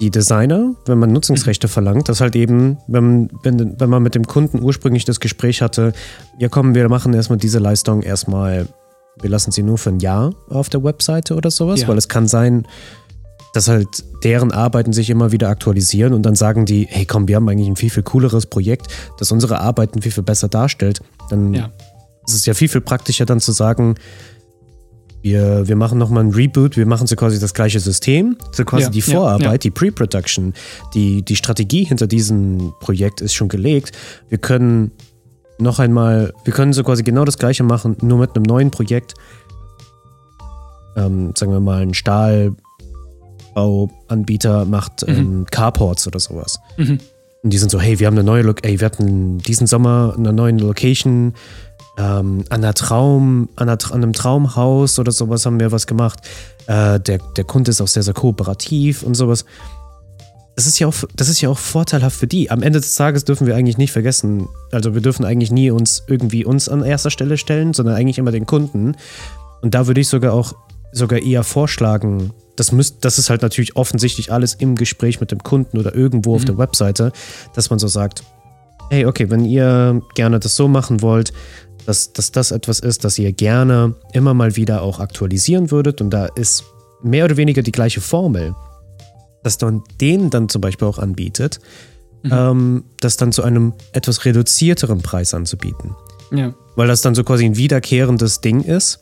die 0.00 0.10
Designer, 0.10 0.74
wenn 0.86 0.98
man 0.98 1.12
Nutzungsrechte 1.12 1.68
mhm. 1.68 1.70
verlangt, 1.70 2.08
dass 2.08 2.20
halt 2.20 2.36
eben, 2.36 2.78
wenn, 2.88 3.30
wenn, 3.42 3.80
wenn 3.80 3.88
man 3.88 4.02
mit 4.02 4.14
dem 4.14 4.26
Kunden 4.26 4.62
ursprünglich 4.62 5.04
das 5.04 5.20
Gespräch 5.20 5.62
hatte, 5.62 5.92
ja 6.38 6.48
komm, 6.48 6.74
wir 6.74 6.88
machen 6.88 7.14
erstmal 7.14 7.38
diese 7.38 7.58
Leistung 7.60 8.02
erstmal, 8.02 8.66
wir 9.20 9.30
lassen 9.30 9.52
sie 9.52 9.62
nur 9.62 9.78
für 9.78 9.90
ein 9.90 10.00
Jahr 10.00 10.34
auf 10.50 10.68
der 10.68 10.82
Webseite 10.82 11.34
oder 11.34 11.50
sowas, 11.50 11.82
ja. 11.82 11.88
weil 11.88 11.98
es 11.98 12.08
kann 12.08 12.28
sein, 12.28 12.66
dass 13.58 13.66
halt 13.66 14.04
deren 14.22 14.52
Arbeiten 14.52 14.92
sich 14.92 15.10
immer 15.10 15.32
wieder 15.32 15.48
aktualisieren 15.48 16.12
und 16.12 16.22
dann 16.22 16.36
sagen 16.36 16.64
die, 16.64 16.86
hey 16.88 17.04
komm, 17.04 17.26
wir 17.26 17.34
haben 17.34 17.48
eigentlich 17.48 17.66
ein 17.66 17.74
viel, 17.74 17.90
viel 17.90 18.04
cooleres 18.04 18.46
Projekt, 18.46 18.86
das 19.18 19.32
unsere 19.32 19.58
Arbeiten 19.58 20.00
viel, 20.00 20.12
viel 20.12 20.22
besser 20.22 20.46
darstellt. 20.46 21.00
Dann 21.28 21.54
ja. 21.54 21.72
ist 22.24 22.34
es 22.34 22.46
ja 22.46 22.54
viel, 22.54 22.68
viel 22.68 22.82
praktischer 22.82 23.26
dann 23.26 23.40
zu 23.40 23.50
sagen, 23.50 23.96
wir, 25.22 25.66
wir 25.66 25.74
machen 25.74 25.98
nochmal 25.98 26.22
ein 26.22 26.30
Reboot, 26.30 26.76
wir 26.76 26.86
machen 26.86 27.08
so 27.08 27.16
quasi 27.16 27.40
das 27.40 27.52
gleiche 27.52 27.80
System, 27.80 28.36
so 28.52 28.64
quasi 28.64 28.84
ja, 28.84 28.90
die 28.90 29.02
Vorarbeit, 29.02 29.42
ja, 29.44 29.50
ja. 29.50 29.58
die 29.58 29.70
Pre-Production, 29.72 30.54
die, 30.94 31.22
die 31.22 31.34
Strategie 31.34 31.82
hinter 31.82 32.06
diesem 32.06 32.72
Projekt 32.78 33.20
ist 33.20 33.34
schon 33.34 33.48
gelegt. 33.48 33.90
Wir 34.28 34.38
können 34.38 34.92
noch 35.58 35.80
einmal, 35.80 36.32
wir 36.44 36.52
können 36.52 36.72
so 36.72 36.84
quasi 36.84 37.02
genau 37.02 37.24
das 37.24 37.38
gleiche 37.38 37.64
machen, 37.64 37.96
nur 38.02 38.18
mit 38.18 38.36
einem 38.36 38.44
neuen 38.44 38.70
Projekt. 38.70 39.14
Ähm, 40.94 41.32
sagen 41.36 41.50
wir 41.50 41.58
mal, 41.58 41.82
ein 41.82 41.94
Stahl, 41.94 42.54
Bauanbieter 43.58 44.64
macht 44.64 45.06
mhm. 45.06 45.14
ähm, 45.14 45.46
Carports 45.50 46.06
oder 46.06 46.20
sowas. 46.20 46.60
Mhm. 46.76 47.00
Und 47.42 47.52
die 47.52 47.58
sind 47.58 47.70
so, 47.70 47.80
hey, 47.80 47.98
wir 47.98 48.06
haben 48.06 48.14
eine 48.14 48.24
neue 48.24 48.42
Look, 48.42 48.64
ey, 48.64 48.78
wir 48.80 48.86
hatten 48.86 49.38
diesen 49.38 49.66
Sommer 49.66 50.14
eine 50.16 50.32
neue 50.32 50.52
Location 50.52 51.34
ähm, 51.96 52.44
an, 52.48 52.62
einer 52.62 52.74
Traum, 52.74 53.48
an, 53.56 53.68
einer, 53.68 53.78
an, 53.90 54.02
einem 54.02 54.12
Traumhaus 54.12 54.98
oder 54.98 55.10
sowas 55.10 55.44
haben 55.44 55.58
wir 55.58 55.72
was 55.72 55.86
gemacht. 55.88 56.20
Äh, 56.66 57.00
der, 57.00 57.18
der 57.36 57.44
Kunde 57.44 57.70
ist 57.70 57.80
auch 57.80 57.88
sehr, 57.88 58.04
sehr 58.04 58.14
kooperativ 58.14 59.02
und 59.02 59.14
sowas. 59.14 59.44
Das 60.54 60.66
ist, 60.66 60.78
ja 60.78 60.86
auch, 60.88 60.94
das 61.14 61.28
ist 61.28 61.40
ja 61.40 61.48
auch 61.48 61.58
vorteilhaft 61.58 62.16
für 62.16 62.26
die. 62.26 62.50
Am 62.50 62.62
Ende 62.62 62.80
des 62.80 62.94
Tages 62.94 63.24
dürfen 63.24 63.46
wir 63.46 63.56
eigentlich 63.56 63.78
nicht 63.78 63.92
vergessen, 63.92 64.48
also 64.72 64.94
wir 64.94 65.00
dürfen 65.00 65.24
eigentlich 65.24 65.52
nie 65.52 65.70
uns 65.70 66.02
irgendwie 66.08 66.44
uns 66.44 66.68
an 66.68 66.82
erster 66.82 67.10
Stelle 67.10 67.38
stellen, 67.38 67.72
sondern 67.74 67.94
eigentlich 67.94 68.18
immer 68.18 68.32
den 68.32 68.46
Kunden. 68.46 68.96
Und 69.62 69.74
da 69.74 69.86
würde 69.86 70.00
ich 70.00 70.08
sogar 70.08 70.32
auch 70.32 70.54
sogar 70.92 71.20
eher 71.20 71.44
vorschlagen, 71.44 72.32
das, 72.56 72.72
müsst, 72.72 73.04
das 73.04 73.18
ist 73.18 73.30
halt 73.30 73.42
natürlich 73.42 73.76
offensichtlich 73.76 74.32
alles 74.32 74.54
im 74.54 74.74
Gespräch 74.74 75.20
mit 75.20 75.30
dem 75.30 75.42
Kunden 75.42 75.78
oder 75.78 75.94
irgendwo 75.94 76.30
mhm. 76.30 76.36
auf 76.36 76.44
der 76.44 76.58
Webseite, 76.58 77.12
dass 77.54 77.70
man 77.70 77.78
so 77.78 77.86
sagt, 77.86 78.24
hey, 78.90 79.06
okay, 79.06 79.30
wenn 79.30 79.44
ihr 79.44 80.02
gerne 80.14 80.40
das 80.40 80.56
so 80.56 80.66
machen 80.66 81.02
wollt, 81.02 81.32
dass, 81.86 82.12
dass 82.12 82.32
das 82.32 82.50
etwas 82.50 82.80
ist, 82.80 83.04
das 83.04 83.18
ihr 83.18 83.32
gerne 83.32 83.94
immer 84.12 84.34
mal 84.34 84.56
wieder 84.56 84.82
auch 84.82 85.00
aktualisieren 85.00 85.70
würdet 85.70 86.00
und 86.00 86.10
da 86.10 86.26
ist 86.26 86.64
mehr 87.02 87.24
oder 87.24 87.36
weniger 87.36 87.62
die 87.62 87.72
gleiche 87.72 88.00
Formel, 88.00 88.54
dass 89.42 89.60
man 89.60 89.82
denen 90.00 90.30
dann 90.30 90.48
zum 90.48 90.60
Beispiel 90.60 90.88
auch 90.88 90.98
anbietet, 90.98 91.60
mhm. 92.24 92.32
ähm, 92.32 92.84
das 93.00 93.16
dann 93.16 93.32
zu 93.32 93.42
einem 93.42 93.72
etwas 93.92 94.24
reduzierteren 94.24 95.00
Preis 95.00 95.32
anzubieten. 95.32 95.94
Ja. 96.32 96.52
Weil 96.76 96.88
das 96.88 97.00
dann 97.00 97.14
so 97.14 97.24
quasi 97.24 97.44
ein 97.44 97.56
wiederkehrendes 97.56 98.40
Ding 98.40 98.62
ist 98.62 99.00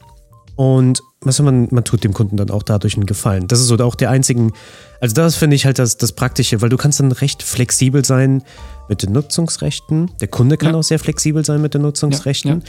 und 0.57 1.03
was 1.21 1.39
man, 1.41 1.69
man 1.71 1.85
tut 1.85 2.03
dem 2.03 2.15
Kunden 2.15 2.37
dann 2.37 2.51
auch 2.51 2.63
dadurch 2.63 2.95
einen 2.95 3.07
Gefallen. 3.07 3.47
Das 3.47 3.61
ist 3.61 3.67
so 3.67 3.77
auch 3.77 3.95
der 3.95 4.11
einzigen, 4.11 4.53
also 5.01 5.15
das 5.15 5.37
finde 5.37 5.57
ich 5.57 5.67
halt 5.67 5.79
das, 5.79 5.99
das 5.99 6.13
Praktische, 6.13 6.63
weil 6.63 6.71
du 6.71 6.77
kannst 6.77 6.99
dann 6.99 7.13
recht 7.13 7.43
flexibel 7.43 8.05
sein 8.05 8.43
mit 8.89 9.03
den 9.03 9.13
Nutzungsrechten. 9.13 10.11
Der 10.21 10.29
Kunde 10.29 10.57
kann 10.57 10.73
ja. 10.73 10.79
auch 10.79 10.83
sehr 10.83 10.99
flexibel 10.99 11.45
sein 11.45 11.61
mit 11.61 11.75
den 11.75 11.83
Nutzungsrechten. 11.83 12.51
Ja, 12.51 12.57
ja. 12.57 12.63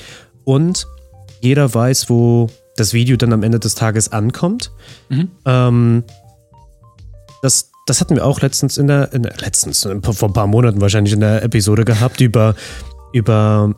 Und 0.43 0.87
jeder 1.41 1.73
weiß, 1.73 2.09
wo 2.09 2.49
das 2.75 2.93
Video 2.93 3.15
dann 3.15 3.31
am 3.31 3.43
Ende 3.43 3.59
des 3.59 3.75
Tages 3.75 4.11
ankommt. 4.11 4.71
Mhm. 5.09 5.31
Ähm, 5.45 6.03
das, 7.41 7.71
das 7.85 8.01
hatten 8.01 8.15
wir 8.15 8.25
auch 8.25 8.41
letztens 8.41 8.77
in 8.77 8.87
der, 8.87 9.13
in 9.13 9.23
der, 9.23 9.33
letztens, 9.37 9.87
vor 10.01 10.29
ein 10.29 10.33
paar 10.33 10.47
Monaten 10.47 10.81
wahrscheinlich 10.81 11.13
in 11.13 11.21
der 11.21 11.43
Episode 11.43 11.85
gehabt 11.85 12.19
über, 12.21 12.55
über 13.13 13.73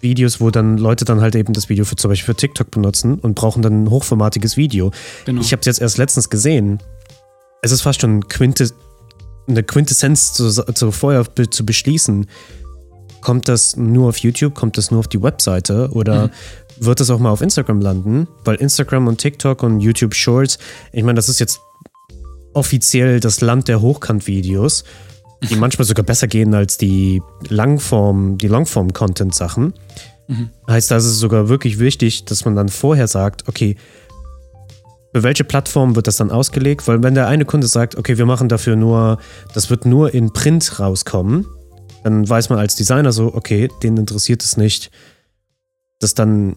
Videos, 0.00 0.40
wo 0.40 0.50
dann 0.50 0.78
Leute 0.78 1.04
dann 1.04 1.20
halt 1.20 1.34
eben 1.34 1.52
das 1.52 1.68
Video 1.68 1.84
für 1.84 1.96
zum 1.96 2.10
Beispiel 2.10 2.34
für 2.34 2.36
TikTok 2.36 2.70
benutzen 2.70 3.18
und 3.18 3.34
brauchen 3.34 3.62
dann 3.62 3.84
ein 3.84 3.90
hochformatiges 3.90 4.56
Video. 4.56 4.90
Genau. 5.24 5.40
Ich 5.40 5.52
habe 5.52 5.60
es 5.60 5.66
jetzt 5.66 5.80
erst 5.80 5.98
letztens 5.98 6.30
gesehen. 6.30 6.78
Es 7.62 7.72
ist 7.72 7.82
fast 7.82 8.00
schon 8.00 8.28
Quinte, 8.28 8.70
eine 9.48 9.62
Quintessenz 9.62 10.32
zu, 10.32 10.50
zu 10.50 10.90
vorher 10.92 11.24
zu 11.50 11.66
beschließen. 11.66 12.26
Kommt 13.20 13.48
das 13.48 13.76
nur 13.76 14.08
auf 14.08 14.18
YouTube? 14.18 14.54
Kommt 14.54 14.78
das 14.78 14.90
nur 14.90 15.00
auf 15.00 15.08
die 15.08 15.22
Webseite? 15.22 15.90
Oder 15.92 16.28
mhm. 16.28 16.30
wird 16.80 17.00
das 17.00 17.10
auch 17.10 17.18
mal 17.18 17.30
auf 17.30 17.40
Instagram 17.40 17.80
landen? 17.80 18.28
Weil 18.44 18.56
Instagram 18.56 19.08
und 19.08 19.18
TikTok 19.18 19.62
und 19.62 19.80
YouTube 19.80 20.14
Shorts, 20.14 20.58
ich 20.92 21.02
meine, 21.02 21.16
das 21.16 21.28
ist 21.28 21.40
jetzt 21.40 21.60
offiziell 22.54 23.20
das 23.20 23.40
Land 23.40 23.68
der 23.68 23.80
Hochkant-Videos 23.80 24.84
die 25.42 25.56
manchmal 25.56 25.84
sogar 25.86 26.04
besser 26.04 26.26
gehen 26.26 26.54
als 26.54 26.78
die 26.78 27.22
Langform, 27.48 28.38
die 28.38 28.48
Longform-Content-Sachen. 28.48 29.74
Mhm. 30.26 30.50
Heißt, 30.68 30.90
da 30.90 30.96
ist 30.96 31.04
es 31.04 31.18
sogar 31.18 31.48
wirklich 31.48 31.78
wichtig, 31.78 32.24
dass 32.24 32.44
man 32.44 32.56
dann 32.56 32.68
vorher 32.68 33.06
sagt, 33.06 33.48
okay, 33.48 33.76
für 35.14 35.22
welche 35.22 35.44
Plattform 35.44 35.96
wird 35.96 36.06
das 36.06 36.16
dann 36.16 36.30
ausgelegt? 36.30 36.86
Weil 36.86 37.02
wenn 37.02 37.14
der 37.14 37.28
eine 37.28 37.44
Kunde 37.44 37.66
sagt, 37.66 37.96
okay, 37.96 38.18
wir 38.18 38.26
machen 38.26 38.48
dafür 38.48 38.76
nur, 38.76 39.18
das 39.54 39.70
wird 39.70 39.86
nur 39.86 40.12
in 40.12 40.32
Print 40.32 40.78
rauskommen, 40.78 41.46
dann 42.04 42.28
weiß 42.28 42.50
man 42.50 42.58
als 42.58 42.76
Designer 42.76 43.12
so, 43.12 43.34
okay, 43.34 43.68
den 43.82 43.96
interessiert 43.96 44.42
es 44.42 44.56
nicht, 44.56 44.90
dass 45.98 46.14
dann, 46.14 46.56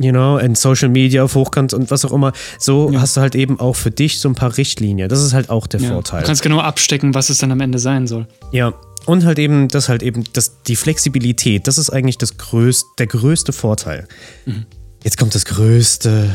you 0.00 0.12
know, 0.12 0.38
in 0.38 0.54
Social 0.54 0.88
Media 0.88 1.22
auf 1.22 1.34
Hochkant 1.34 1.74
und 1.74 1.90
was 1.90 2.04
auch 2.04 2.12
immer. 2.12 2.32
So 2.58 2.90
ja. 2.90 3.00
hast 3.00 3.16
du 3.16 3.20
halt 3.20 3.34
eben 3.34 3.60
auch 3.60 3.76
für 3.76 3.90
dich 3.90 4.18
so 4.18 4.28
ein 4.28 4.34
paar 4.34 4.56
Richtlinien. 4.56 5.08
Das 5.08 5.22
ist 5.22 5.34
halt 5.34 5.50
auch 5.50 5.66
der 5.66 5.80
ja. 5.80 5.90
Vorteil. 5.90 6.22
Du 6.22 6.26
kannst 6.26 6.42
genau 6.42 6.60
abstecken, 6.60 7.14
was 7.14 7.28
es 7.28 7.38
dann 7.38 7.52
am 7.52 7.60
Ende 7.60 7.78
sein 7.78 8.06
soll. 8.06 8.26
Ja, 8.50 8.72
und 9.06 9.24
halt 9.24 9.38
eben, 9.38 9.68
das 9.68 9.88
halt 9.88 10.02
eben, 10.02 10.24
das, 10.32 10.62
die 10.62 10.76
Flexibilität, 10.76 11.66
das 11.66 11.78
ist 11.78 11.90
eigentlich 11.90 12.18
das 12.18 12.38
größte, 12.38 12.88
der 12.98 13.06
größte 13.06 13.52
Vorteil. 13.52 14.08
Mhm. 14.46 14.66
Jetzt 15.04 15.18
kommt 15.18 15.34
das 15.34 15.44
größte, 15.44 16.30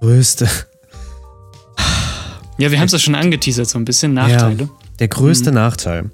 größte. 0.00 0.48
Ja, 2.58 2.70
wir 2.70 2.78
haben 2.78 2.86
es 2.86 2.92
ja 2.92 2.98
schon 2.98 3.14
angeteasert, 3.14 3.68
so 3.68 3.78
ein 3.78 3.84
bisschen 3.84 4.14
Nachteile. 4.14 4.64
Ja, 4.64 4.68
der 4.98 5.08
größte 5.08 5.50
mhm. 5.50 5.56
Nachteil. 5.56 6.10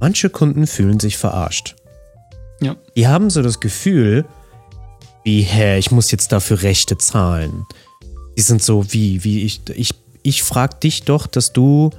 Manche 0.00 0.30
Kunden 0.30 0.66
fühlen 0.66 0.98
sich 0.98 1.18
verarscht. 1.18 1.76
Ja. 2.60 2.76
Die 2.96 3.06
haben 3.06 3.28
so 3.28 3.42
das 3.42 3.60
Gefühl, 3.60 4.24
wie, 5.30 5.42
hä, 5.42 5.78
ich 5.78 5.92
muss 5.92 6.10
jetzt 6.10 6.32
dafür 6.32 6.62
Rechte 6.62 6.98
zahlen. 6.98 7.64
Die 8.36 8.42
sind 8.42 8.62
so, 8.62 8.92
wie, 8.92 9.22
wie, 9.22 9.44
ich, 9.44 9.60
ich, 9.76 9.94
ich 10.24 10.42
frag 10.42 10.80
dich 10.80 11.04
doch, 11.04 11.28
dass 11.28 11.52
du 11.52 11.90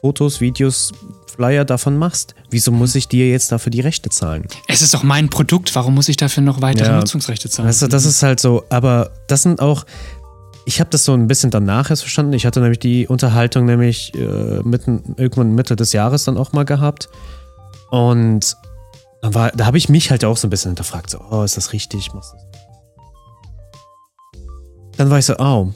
Fotos, 0.00 0.40
Videos, 0.40 0.90
Flyer 1.32 1.64
davon 1.64 1.96
machst. 1.96 2.34
Wieso 2.50 2.72
muss 2.72 2.96
ich 2.96 3.06
dir 3.06 3.30
jetzt 3.30 3.52
dafür 3.52 3.70
die 3.70 3.80
Rechte 3.80 4.10
zahlen? 4.10 4.48
Es 4.66 4.82
ist 4.82 4.94
doch 4.94 5.04
mein 5.04 5.30
Produkt, 5.30 5.72
warum 5.76 5.94
muss 5.94 6.08
ich 6.08 6.16
dafür 6.16 6.42
noch 6.42 6.60
weitere 6.60 6.88
ja, 6.88 6.96
Nutzungsrechte 6.96 7.48
zahlen? 7.48 7.72
Du, 7.78 7.86
das 7.86 8.04
ist 8.04 8.20
halt 8.24 8.40
so, 8.40 8.64
aber 8.68 9.12
das 9.28 9.42
sind 9.42 9.60
auch, 9.60 9.86
ich 10.66 10.80
habe 10.80 10.90
das 10.90 11.04
so 11.04 11.14
ein 11.14 11.28
bisschen 11.28 11.52
danach 11.52 11.88
erst 11.88 12.02
verstanden. 12.02 12.32
Ich 12.32 12.46
hatte 12.46 12.60
nämlich 12.60 12.80
die 12.80 13.06
Unterhaltung 13.06 13.64
nämlich 13.64 14.12
äh, 14.16 14.60
mitten, 14.64 15.14
irgendwann 15.16 15.54
Mitte 15.54 15.76
des 15.76 15.92
Jahres 15.92 16.24
dann 16.24 16.36
auch 16.36 16.52
mal 16.52 16.64
gehabt. 16.64 17.08
Und 17.92 18.56
dann 19.20 19.34
war, 19.34 19.52
da 19.52 19.66
habe 19.66 19.78
ich 19.78 19.88
mich 19.88 20.10
halt 20.10 20.24
auch 20.24 20.36
so 20.36 20.48
ein 20.48 20.50
bisschen 20.50 20.70
hinterfragt, 20.70 21.10
so, 21.10 21.20
oh, 21.30 21.44
ist 21.44 21.56
das 21.56 21.72
richtig? 21.72 22.12
Machst 22.12 22.34
das? 22.34 22.51
Dann 24.96 25.10
war 25.10 25.18
ich 25.18 25.26
so, 25.26 25.36
oh, 25.38 25.72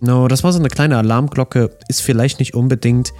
no, 0.00 0.28
das 0.28 0.44
war 0.44 0.52
so 0.52 0.58
eine 0.58 0.68
kleine 0.68 0.98
Alarmglocke, 0.98 1.70
ist 1.88 2.02
vielleicht 2.02 2.38
nicht 2.38 2.54
unbedingt 2.54 3.12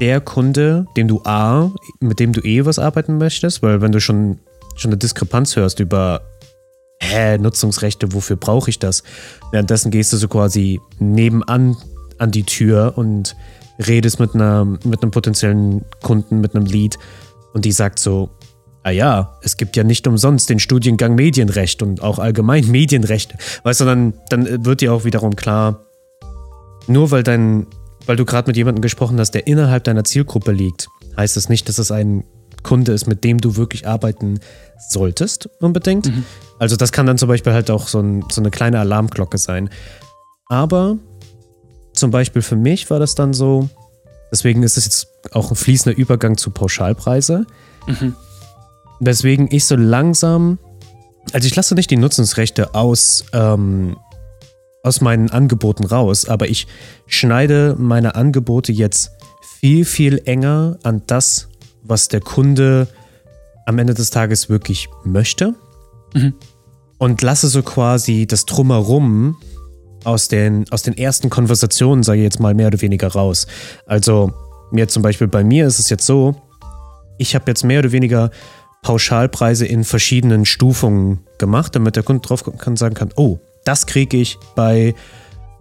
der 0.00 0.20
Kunde, 0.20 0.86
dem 0.96 1.08
du 1.08 1.20
A, 1.24 1.70
mit 2.00 2.20
dem 2.20 2.32
du 2.32 2.40
eh 2.40 2.64
was 2.64 2.78
arbeiten 2.78 3.18
möchtest, 3.18 3.62
weil 3.62 3.82
wenn 3.82 3.92
du 3.92 4.00
schon, 4.00 4.38
schon 4.76 4.90
eine 4.90 4.98
Diskrepanz 4.98 5.56
hörst 5.56 5.78
über 5.80 6.22
hä, 7.02 7.38
Nutzungsrechte, 7.38 8.12
wofür 8.12 8.36
brauche 8.36 8.70
ich 8.70 8.78
das? 8.78 9.02
Währenddessen 9.52 9.90
gehst 9.90 10.12
du 10.12 10.16
so 10.16 10.28
quasi 10.28 10.80
nebenan 10.98 11.76
an 12.18 12.30
die 12.30 12.44
Tür 12.44 12.94
und 12.96 13.36
redest 13.86 14.20
mit, 14.20 14.34
einer, 14.34 14.64
mit 14.64 15.02
einem 15.02 15.10
potenziellen 15.10 15.84
Kunden, 16.02 16.40
mit 16.40 16.54
einem 16.54 16.66
Lead 16.66 16.98
und 17.52 17.64
die 17.64 17.72
sagt 17.72 17.98
so, 17.98 18.30
ah 18.82 18.90
ja, 18.90 19.38
es 19.42 19.56
gibt 19.56 19.76
ja 19.76 19.84
nicht 19.84 20.06
umsonst 20.06 20.48
den 20.48 20.58
Studiengang 20.58 21.14
Medienrecht 21.14 21.82
und 21.82 22.02
auch 22.02 22.18
allgemein 22.18 22.66
Medienrecht. 22.66 23.34
Weißt 23.62 23.80
du, 23.80 23.84
dann, 23.84 24.14
dann 24.28 24.64
wird 24.64 24.80
dir 24.80 24.92
auch 24.92 25.04
wiederum 25.04 25.36
klar, 25.36 25.84
nur 26.86 27.10
weil 27.10 27.22
dein, 27.22 27.66
weil 28.06 28.16
du 28.16 28.24
gerade 28.24 28.48
mit 28.48 28.56
jemandem 28.56 28.82
gesprochen 28.82 29.18
hast, 29.20 29.32
der 29.32 29.46
innerhalb 29.46 29.84
deiner 29.84 30.04
Zielgruppe 30.04 30.52
liegt, 30.52 30.88
heißt 31.16 31.36
das 31.36 31.48
nicht, 31.48 31.68
dass 31.68 31.78
es 31.78 31.90
ein 31.90 32.24
Kunde 32.62 32.92
ist, 32.92 33.06
mit 33.06 33.24
dem 33.24 33.38
du 33.38 33.56
wirklich 33.56 33.86
arbeiten 33.86 34.40
solltest, 34.88 35.48
unbedingt. 35.60 36.06
Mhm. 36.06 36.24
Also 36.58 36.76
das 36.76 36.92
kann 36.92 37.06
dann 37.06 37.18
zum 37.18 37.28
Beispiel 37.28 37.52
halt 37.52 37.70
auch 37.70 37.88
so, 37.88 38.00
ein, 38.00 38.24
so 38.30 38.40
eine 38.40 38.50
kleine 38.50 38.80
Alarmglocke 38.80 39.38
sein. 39.38 39.70
Aber 40.48 40.98
zum 41.92 42.10
Beispiel 42.10 42.42
für 42.42 42.56
mich 42.56 42.90
war 42.90 42.98
das 42.98 43.14
dann 43.14 43.32
so, 43.32 43.68
deswegen 44.32 44.62
ist 44.62 44.76
es 44.76 44.84
jetzt 44.84 45.08
auch 45.32 45.50
ein 45.50 45.56
fließender 45.56 45.96
Übergang 45.96 46.36
zu 46.36 46.50
Pauschalpreise. 46.50 47.46
Mhm. 47.86 48.14
Weswegen 49.00 49.48
ich 49.50 49.64
so 49.64 49.76
langsam, 49.76 50.58
also 51.32 51.46
ich 51.46 51.56
lasse 51.56 51.74
nicht 51.74 51.90
die 51.90 51.96
Nutzungsrechte 51.96 52.74
aus, 52.74 53.24
ähm, 53.32 53.96
aus 54.82 55.00
meinen 55.00 55.30
Angeboten 55.30 55.84
raus, 55.84 56.28
aber 56.28 56.48
ich 56.48 56.66
schneide 57.06 57.76
meine 57.78 58.14
Angebote 58.14 58.72
jetzt 58.72 59.12
viel, 59.60 59.84
viel 59.84 60.22
enger 60.24 60.78
an 60.82 61.02
das, 61.06 61.48
was 61.82 62.08
der 62.08 62.20
Kunde 62.20 62.88
am 63.66 63.78
Ende 63.78 63.94
des 63.94 64.10
Tages 64.10 64.48
wirklich 64.48 64.88
möchte. 65.04 65.54
Mhm. 66.14 66.34
Und 66.98 67.22
lasse 67.22 67.48
so 67.48 67.62
quasi 67.62 68.26
das 68.26 68.44
Drumherum 68.44 69.36
aus 70.04 70.28
den, 70.28 70.64
aus 70.70 70.82
den 70.82 70.96
ersten 70.96 71.30
Konversationen, 71.30 72.02
sage 72.02 72.20
ich 72.20 72.24
jetzt 72.24 72.40
mal, 72.40 72.54
mehr 72.54 72.68
oder 72.68 72.80
weniger 72.80 73.08
raus. 73.08 73.46
Also, 73.86 74.32
mir 74.70 74.88
zum 74.88 75.02
Beispiel 75.02 75.28
bei 75.28 75.44
mir 75.44 75.66
ist 75.66 75.78
es 75.78 75.88
jetzt 75.88 76.06
so, 76.06 76.34
ich 77.18 77.34
habe 77.34 77.44
jetzt 77.48 77.64
mehr 77.64 77.80
oder 77.80 77.92
weniger 77.92 78.30
Pauschalpreise 78.82 79.66
in 79.66 79.84
verschiedenen 79.84 80.44
Stufungen 80.44 81.20
gemacht, 81.38 81.74
damit 81.76 81.96
der 81.96 82.02
Kunde 82.02 82.26
drauf 82.26 82.44
kann 82.58 82.76
sagen 82.76 82.94
kann, 82.94 83.10
oh, 83.16 83.38
das 83.64 83.86
kriege 83.86 84.16
ich 84.16 84.38
bei 84.54 84.94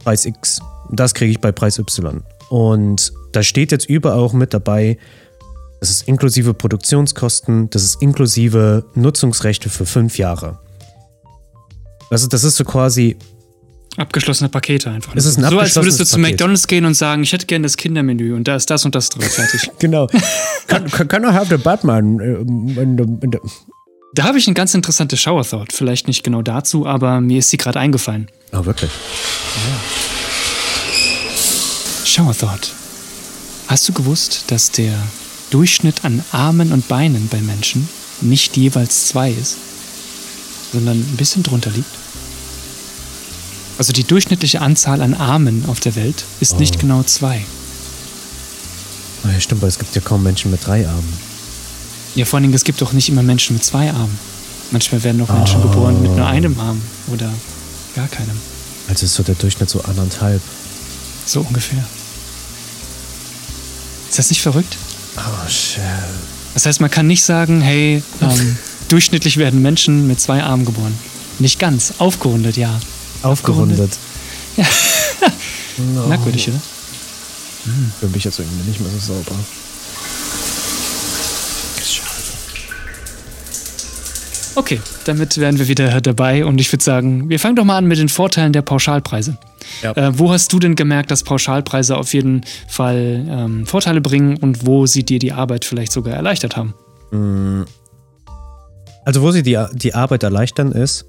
Preis 0.03 0.25
X, 0.25 0.61
das 0.91 1.13
kriege 1.13 1.31
ich 1.31 1.41
bei 1.41 1.51
Preis 1.51 1.77
Y. 1.79 2.23
Und 2.49 3.13
da 3.31 3.43
steht 3.43 3.71
jetzt 3.71 3.89
überall 3.89 4.19
auch 4.19 4.33
mit 4.33 4.53
dabei, 4.53 4.97
das 5.79 5.91
ist 5.91 6.07
inklusive 6.07 6.53
Produktionskosten, 6.53 7.69
das 7.69 7.83
ist 7.83 8.01
inklusive 8.01 8.85
Nutzungsrechte 8.95 9.69
für 9.69 9.85
fünf 9.85 10.17
Jahre. 10.17 10.59
Also 12.09 12.27
das 12.27 12.43
ist 12.43 12.55
so 12.55 12.65
quasi 12.65 13.17
Abgeschlossene 13.97 14.49
Pakete 14.49 14.91
einfach. 14.91 15.15
Es 15.15 15.25
ist 15.25 15.37
ein 15.37 15.49
so 15.49 15.59
als 15.59 15.75
würdest 15.75 15.99
du 15.99 16.05
zu 16.05 16.15
Paket. 16.15 16.31
McDonalds 16.31 16.67
gehen 16.67 16.85
und 16.85 16.93
sagen, 16.93 17.23
ich 17.23 17.33
hätte 17.33 17.45
gerne 17.45 17.63
das 17.63 17.75
Kindermenü 17.75 18.33
und 18.33 18.47
da 18.47 18.55
ist 18.55 18.69
das 18.69 18.85
und 18.85 18.95
das 18.95 19.09
drin, 19.09 19.23
fertig. 19.23 19.71
genau. 19.79 20.07
can, 20.67 20.89
can, 20.89 21.23
I 21.23 21.33
have 21.33 21.47
the 21.49 21.61
Batman? 21.61 22.17
The 22.19 23.39
da 24.13 24.23
habe 24.23 24.39
ich 24.39 24.47
eine 24.47 24.55
ganz 24.55 24.73
interessante 24.73 25.17
Shower 25.17 25.43
Thought. 25.43 25.71
Vielleicht 25.71 26.07
nicht 26.07 26.23
genau 26.23 26.41
dazu, 26.41 26.87
aber 26.87 27.21
mir 27.21 27.39
ist 27.39 27.49
sie 27.49 27.57
gerade 27.57 27.79
eingefallen. 27.79 28.27
Oh, 28.53 28.65
wirklich? 28.65 28.89
Ja. 29.55 29.79
Shower 32.05 32.35
Thought. 32.35 32.71
Hast 33.67 33.87
du 33.87 33.93
gewusst, 33.93 34.45
dass 34.47 34.71
der 34.71 34.93
Durchschnitt 35.51 36.03
an 36.03 36.23
Armen 36.31 36.71
und 36.71 36.87
Beinen 36.87 37.27
bei 37.27 37.39
Menschen 37.39 37.87
nicht 38.21 38.57
jeweils 38.57 39.07
zwei 39.07 39.29
ist, 39.31 39.57
sondern 40.73 40.97
ein 40.97 41.17
bisschen 41.17 41.43
drunter 41.43 41.69
liegt? 41.69 41.85
Also 43.79 43.93
die 43.93 44.03
durchschnittliche 44.03 44.59
Anzahl 44.59 45.01
an 45.01 45.13
Armen 45.13 45.63
auf 45.67 45.79
der 45.79 45.95
Welt 45.95 46.25
ist 46.41 46.55
oh. 46.55 46.59
nicht 46.59 46.79
genau 46.79 47.01
zwei. 47.03 47.45
Oh 49.23 49.29
ja, 49.29 49.39
stimmt, 49.39 49.61
weil 49.61 49.69
es 49.69 49.79
gibt 49.79 49.95
ja 49.95 50.01
kaum 50.01 50.21
Menschen 50.21 50.51
mit 50.51 50.67
drei 50.67 50.85
Armen. 50.85 51.13
Ja, 52.13 52.25
vor 52.25 52.37
allen 52.37 52.43
Dingen, 52.43 52.53
es 52.53 52.65
gibt 52.65 52.81
doch 52.81 52.91
nicht 52.91 53.07
immer 53.07 53.23
Menschen 53.23 53.55
mit 53.55 53.63
zwei 53.63 53.89
Armen. 53.89 54.19
Manchmal 54.71 55.01
werden 55.05 55.21
auch 55.21 55.29
Menschen 55.33 55.61
oh. 55.61 55.69
geboren 55.69 56.01
mit 56.01 56.13
nur 56.13 56.27
einem 56.27 56.59
Arm 56.59 56.81
oder 57.07 57.31
gar 57.95 58.09
keinem. 58.09 58.37
Also 58.89 59.05
ist 59.05 59.13
so 59.13 59.23
der 59.23 59.35
Durchschnitt 59.35 59.69
so 59.69 59.79
anderthalb. 59.83 60.41
So 61.25 61.39
ungefähr. 61.39 61.85
Ist 64.09 64.19
das 64.19 64.29
nicht 64.29 64.41
verrückt? 64.41 64.75
Oh, 65.15 65.49
shit. 65.49 65.79
Das 66.53 66.65
heißt, 66.65 66.81
man 66.81 66.91
kann 66.91 67.07
nicht 67.07 67.23
sagen, 67.23 67.61
hey, 67.61 68.03
ähm, 68.19 68.57
durchschnittlich 68.89 69.37
werden 69.37 69.61
Menschen 69.61 70.05
mit 70.05 70.19
zwei 70.19 70.43
Armen 70.43 70.65
geboren. 70.65 70.99
Nicht 71.39 71.59
ganz, 71.59 71.93
aufgerundet, 71.99 72.57
ja. 72.57 72.77
Aufgerundet. 73.23 73.91
Ja. 74.55 74.65
no. 75.95 76.07
Merkwürdig, 76.07 76.49
oder? 76.49 76.59
Hm. 77.65 77.91
Für 77.99 78.07
mich 78.07 78.23
jetzt 78.23 78.39
irgendwie 78.39 78.69
nicht 78.69 78.79
mehr 78.79 78.89
so 78.91 79.13
sauber. 79.13 79.35
Okay, 84.55 84.81
damit 85.05 85.37
wären 85.37 85.57
wir 85.57 85.67
wieder 85.69 86.01
dabei 86.01 86.43
und 86.43 86.59
ich 86.59 86.71
würde 86.71 86.83
sagen, 86.83 87.29
wir 87.29 87.39
fangen 87.39 87.55
doch 87.55 87.63
mal 87.63 87.77
an 87.77 87.85
mit 87.85 87.97
den 87.97 88.09
Vorteilen 88.09 88.51
der 88.51 88.61
Pauschalpreise. 88.61 89.37
Ja. 89.81 89.93
Äh, 89.93 90.19
wo 90.19 90.31
hast 90.31 90.51
du 90.51 90.59
denn 90.59 90.75
gemerkt, 90.75 91.11
dass 91.11 91.23
Pauschalpreise 91.23 91.95
auf 91.95 92.13
jeden 92.13 92.41
Fall 92.67 93.25
ähm, 93.29 93.65
Vorteile 93.65 94.01
bringen 94.01 94.35
und 94.37 94.65
wo 94.65 94.85
sie 94.85 95.03
dir 95.03 95.19
die 95.19 95.31
Arbeit 95.31 95.63
vielleicht 95.63 95.91
sogar 95.91 96.15
erleichtert 96.15 96.57
haben? 96.57 96.73
Hm. 97.11 97.65
Also 99.05 99.21
wo 99.21 99.31
sie 99.31 99.43
die, 99.43 99.57
die 99.73 99.93
Arbeit 99.93 100.23
erleichtern 100.23 100.71
ist, 100.71 101.05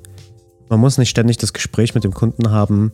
man 0.70 0.80
muss 0.80 0.96
nicht 0.96 1.10
ständig 1.10 1.36
das 1.36 1.52
Gespräch 1.52 1.94
mit 1.94 2.04
dem 2.04 2.14
Kunden 2.14 2.50
haben, 2.50 2.92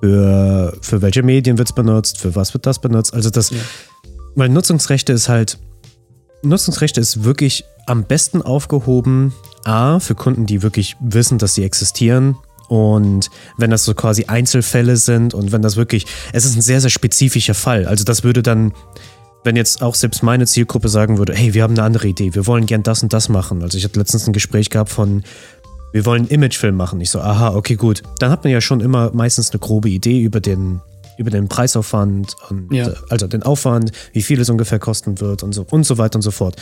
für, 0.00 0.76
für 0.82 1.02
welche 1.02 1.22
Medien 1.22 1.58
wird 1.58 1.68
es 1.70 1.74
benutzt, 1.74 2.18
für 2.18 2.36
was 2.36 2.54
wird 2.54 2.66
das 2.66 2.78
benutzt. 2.78 3.14
Also 3.14 3.30
das, 3.30 3.50
ja. 3.50 3.56
weil 4.34 4.50
Nutzungsrechte 4.50 5.12
ist 5.12 5.28
halt, 5.28 5.58
Nutzungsrechte 6.42 7.00
ist 7.00 7.24
wirklich 7.24 7.64
am 7.86 8.04
besten 8.04 8.42
aufgehoben, 8.42 9.32
A, 9.64 9.98
für 9.98 10.14
Kunden, 10.14 10.46
die 10.46 10.62
wirklich 10.62 10.96
wissen, 11.00 11.38
dass 11.38 11.54
sie 11.54 11.64
existieren. 11.64 12.36
Und 12.68 13.30
wenn 13.56 13.70
das 13.70 13.84
so 13.84 13.94
quasi 13.94 14.24
Einzelfälle 14.26 14.96
sind 14.96 15.34
und 15.34 15.52
wenn 15.52 15.62
das 15.62 15.76
wirklich, 15.76 16.06
es 16.32 16.44
ist 16.44 16.56
ein 16.56 16.62
sehr, 16.62 16.80
sehr 16.80 16.90
spezifischer 16.90 17.54
Fall. 17.54 17.86
Also 17.86 18.04
das 18.04 18.24
würde 18.24 18.42
dann 18.42 18.72
wenn 19.46 19.56
jetzt 19.56 19.80
auch 19.80 19.94
selbst 19.94 20.22
meine 20.22 20.44
Zielgruppe 20.44 20.88
sagen 20.88 21.18
würde, 21.18 21.32
hey, 21.32 21.54
wir 21.54 21.62
haben 21.62 21.74
eine 21.74 21.84
andere 21.84 22.08
Idee, 22.08 22.34
wir 22.34 22.46
wollen 22.46 22.66
gern 22.66 22.82
das 22.82 23.02
und 23.02 23.12
das 23.12 23.28
machen. 23.28 23.62
Also 23.62 23.78
ich 23.78 23.84
hatte 23.84 23.98
letztens 23.98 24.26
ein 24.26 24.32
Gespräch 24.32 24.68
gehabt 24.70 24.90
von, 24.90 25.22
wir 25.92 26.04
wollen 26.04 26.22
einen 26.22 26.30
Imagefilm 26.30 26.76
machen. 26.76 27.00
Ich 27.00 27.10
so, 27.10 27.20
aha, 27.20 27.54
okay, 27.54 27.76
gut. 27.76 28.02
Dann 28.18 28.30
hat 28.30 28.42
man 28.42 28.52
ja 28.52 28.60
schon 28.60 28.80
immer 28.80 29.12
meistens 29.14 29.52
eine 29.52 29.60
grobe 29.60 29.88
Idee 29.88 30.20
über 30.20 30.40
den, 30.40 30.80
über 31.16 31.30
den 31.30 31.48
Preisaufwand 31.48 32.36
und 32.50 32.72
ja. 32.72 32.90
also 33.08 33.28
den 33.28 33.44
Aufwand, 33.44 33.92
wie 34.12 34.22
viel 34.22 34.40
es 34.40 34.50
ungefähr 34.50 34.80
kosten 34.80 35.20
wird 35.20 35.44
und 35.44 35.52
so 35.52 35.64
und 35.70 35.86
so 35.86 35.96
weiter 35.96 36.16
und 36.16 36.22
so 36.22 36.32
fort. 36.32 36.56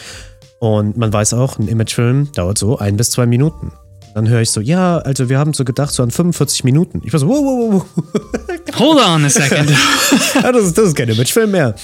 Und 0.61 0.97
man 0.97 1.13
weiß 1.13 1.35
auch, 1.35 1.59
ein 1.59 1.69
Imagefilm 1.69 2.33
dauert 2.33 2.59
so 2.59 2.79
ein 2.79 2.97
bis 2.99 3.11
zwei 3.11 3.25
Minuten. 3.27 3.73
Dann 4.15 4.29
höre 4.29 4.43
ich 4.43 4.51
so, 4.53 4.61
ja, 4.61 4.99
also 4.99 5.29
wir 5.29 5.41
haben 5.41 5.55
so 5.55 5.65
gedacht, 5.65 5.93
so 5.93 6.03
an 6.05 6.13
45 6.13 6.63
Minuten. 6.63 7.03
Ich 7.05 7.13
war 7.13 7.19
so, 7.19 7.29
wow, 7.29 7.45
wow, 7.45 7.73
wow. 7.73 8.79
Hold 8.79 9.01
on 9.05 9.25
a 9.25 9.29
second. 9.29 9.71
ja, 10.35 10.53
das, 10.53 10.67
ist, 10.67 10.79
das 10.79 10.89
ist 10.89 10.97
kein 10.97 11.09
Imagefilm 11.09 11.51
mehr. 11.51 11.75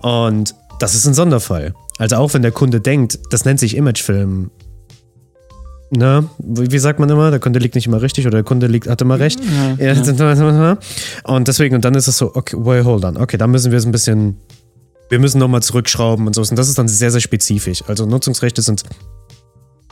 Und 0.00 0.54
das 0.78 0.94
ist 0.94 1.06
ein 1.06 1.14
Sonderfall. 1.14 1.74
Also 1.98 2.16
auch 2.16 2.32
wenn 2.34 2.42
der 2.42 2.52
Kunde 2.52 2.80
denkt, 2.80 3.18
das 3.30 3.44
nennt 3.44 3.58
sich 3.58 3.76
Imagefilm, 3.76 4.52
ne, 5.90 6.28
wie 6.38 6.78
sagt 6.78 7.00
man 7.00 7.10
immer, 7.10 7.32
der 7.32 7.40
Kunde 7.40 7.58
liegt 7.58 7.74
nicht 7.74 7.88
immer 7.88 8.00
richtig 8.00 8.26
oder 8.28 8.38
der 8.38 8.44
Kunde 8.44 8.68
liegt, 8.68 8.88
hat 8.88 9.02
immer 9.02 9.18
recht. 9.18 9.40
Ja, 9.78 9.92
ja. 9.92 10.78
Und 11.24 11.48
deswegen, 11.48 11.74
und 11.74 11.84
dann 11.84 11.96
ist 11.96 12.06
es 12.06 12.16
so, 12.16 12.34
okay, 12.34 12.56
well, 12.58 12.84
hold 12.84 13.04
on, 13.04 13.16
okay, 13.16 13.36
da 13.36 13.48
müssen 13.48 13.72
wir 13.72 13.78
es 13.78 13.86
ein 13.86 13.92
bisschen, 13.92 14.36
wir 15.08 15.18
müssen 15.18 15.40
nochmal 15.40 15.62
zurückschrauben 15.62 16.28
und 16.28 16.34
so. 16.34 16.42
Und 16.42 16.56
das 16.56 16.68
ist 16.68 16.78
dann 16.78 16.86
sehr, 16.86 17.10
sehr 17.10 17.20
spezifisch. 17.20 17.82
Also 17.88 18.06
Nutzungsrechte 18.06 18.62
sind 18.62 18.84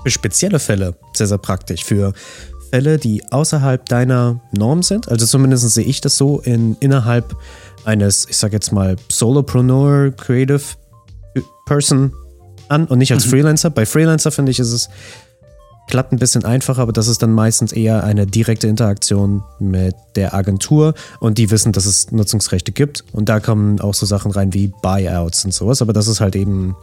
für 0.02 0.11
spezielle 0.11 0.59
Fälle 0.59 0.95
sehr, 1.14 1.26
sehr 1.26 1.38
praktisch. 1.38 1.85
Für 1.85 2.12
Fälle, 2.71 2.99
die 2.99 3.23
außerhalb 3.30 3.85
deiner 3.88 4.40
Norm 4.52 4.83
sind. 4.83 5.09
Also 5.09 5.26
zumindest 5.26 5.69
sehe 5.71 5.85
ich 5.85 6.00
das 6.00 6.16
so 6.16 6.40
in, 6.40 6.76
innerhalb 6.80 7.37
eines, 7.85 8.26
ich 8.28 8.37
sag 8.37 8.52
jetzt 8.52 8.73
mal, 8.73 8.97
Solopreneur, 9.11 10.12
Creative 10.12 10.62
Person 11.66 12.12
an 12.69 12.87
und 12.87 12.99
nicht 12.99 13.12
als 13.12 13.26
mhm. 13.26 13.30
Freelancer. 13.30 13.71
Bei 13.71 13.87
Freelancer 13.87 14.30
finde 14.30 14.52
ich, 14.52 14.61
ist 14.61 14.73
es 14.73 14.88
glatt 15.88 16.12
ein 16.12 16.19
bisschen 16.19 16.45
einfacher, 16.45 16.83
aber 16.83 16.92
das 16.92 17.09
ist 17.09 17.21
dann 17.23 17.33
meistens 17.33 17.73
eher 17.73 18.04
eine 18.04 18.26
direkte 18.26 18.69
Interaktion 18.69 19.42
mit 19.59 19.97
der 20.14 20.35
Agentur 20.35 20.95
und 21.19 21.37
die 21.38 21.50
wissen, 21.50 21.73
dass 21.73 21.85
es 21.85 22.12
Nutzungsrechte 22.12 22.71
gibt. 22.71 23.04
Und 23.12 23.28
da 23.28 23.40
kommen 23.40 23.80
auch 23.80 23.95
so 23.95 24.07
Sachen 24.07 24.30
rein 24.30 24.54
wie 24.54 24.73
Buyouts 24.83 25.45
und 25.45 25.52
sowas, 25.52 25.83
aber 25.83 25.92
das 25.92 26.07
ist 26.07 26.21
halt 26.21 26.37
eben 26.37 26.76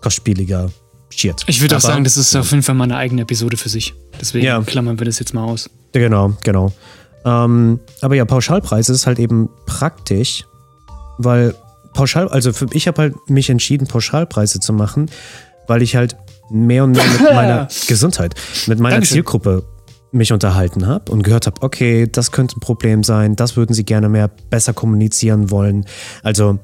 kostspieliger 0.00 0.70
Shit. 1.10 1.44
Ich 1.46 1.60
würde 1.60 1.76
auch 1.76 1.80
sagen, 1.80 2.04
das 2.04 2.16
ist 2.16 2.34
auf 2.36 2.50
jeden 2.50 2.62
Fall 2.62 2.74
mal 2.74 2.84
eine 2.84 2.96
eigene 2.96 3.22
Episode 3.22 3.56
für 3.56 3.68
sich. 3.68 3.94
Deswegen 4.20 4.46
ja. 4.46 4.60
klammern 4.62 4.98
wir 4.98 5.06
das 5.06 5.18
jetzt 5.18 5.34
mal 5.34 5.44
aus. 5.44 5.68
Genau, 5.92 6.32
genau. 6.44 6.72
Ähm, 7.24 7.80
aber 8.00 8.14
ja, 8.14 8.24
Pauschalpreise 8.24 8.92
ist 8.92 9.06
halt 9.06 9.18
eben 9.18 9.50
praktisch, 9.66 10.44
weil 11.18 11.54
pauschal, 11.92 12.28
also 12.28 12.52
für, 12.52 12.68
ich 12.72 12.86
habe 12.88 13.02
halt 13.02 13.14
mich 13.28 13.50
entschieden, 13.50 13.86
Pauschalpreise 13.86 14.60
zu 14.60 14.72
machen, 14.72 15.10
weil 15.66 15.82
ich 15.82 15.96
halt 15.96 16.16
mehr 16.50 16.84
und 16.84 16.92
mehr 16.92 17.04
mit 17.04 17.20
meiner 17.34 17.68
Gesundheit, 17.88 18.34
mit 18.66 18.78
meiner 18.78 18.96
Dankeschön. 18.96 19.16
Zielgruppe 19.16 19.64
mich 20.12 20.32
unterhalten 20.32 20.86
habe 20.86 21.12
und 21.12 21.22
gehört 21.22 21.46
habe, 21.46 21.62
okay, 21.62 22.08
das 22.10 22.32
könnte 22.32 22.56
ein 22.56 22.60
Problem 22.60 23.04
sein, 23.04 23.36
das 23.36 23.56
würden 23.56 23.74
sie 23.74 23.84
gerne 23.84 24.08
mehr 24.08 24.28
besser 24.28 24.72
kommunizieren 24.72 25.50
wollen. 25.50 25.86
Also 26.22 26.58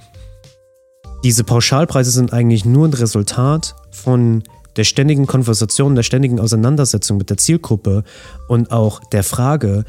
diese 1.27 1.43
Pauschalpreise 1.43 2.13
sind 2.13 2.33
eigentlich 2.33 2.65
nur 2.65 2.87
ein 2.87 2.95
Resultat 2.95 3.75
von 3.91 4.45
der 4.77 4.85
ständigen 4.85 5.27
Konversation, 5.27 5.97
der 5.97 6.05
ständigen 6.05 6.39
Auseinandersetzung 6.39 7.17
mit 7.17 7.31
der 7.31 7.37
Zielgruppe 7.37 8.05
und 8.47 8.71
auch 8.71 9.01
der 9.11 9.25
Frage, 9.25 9.85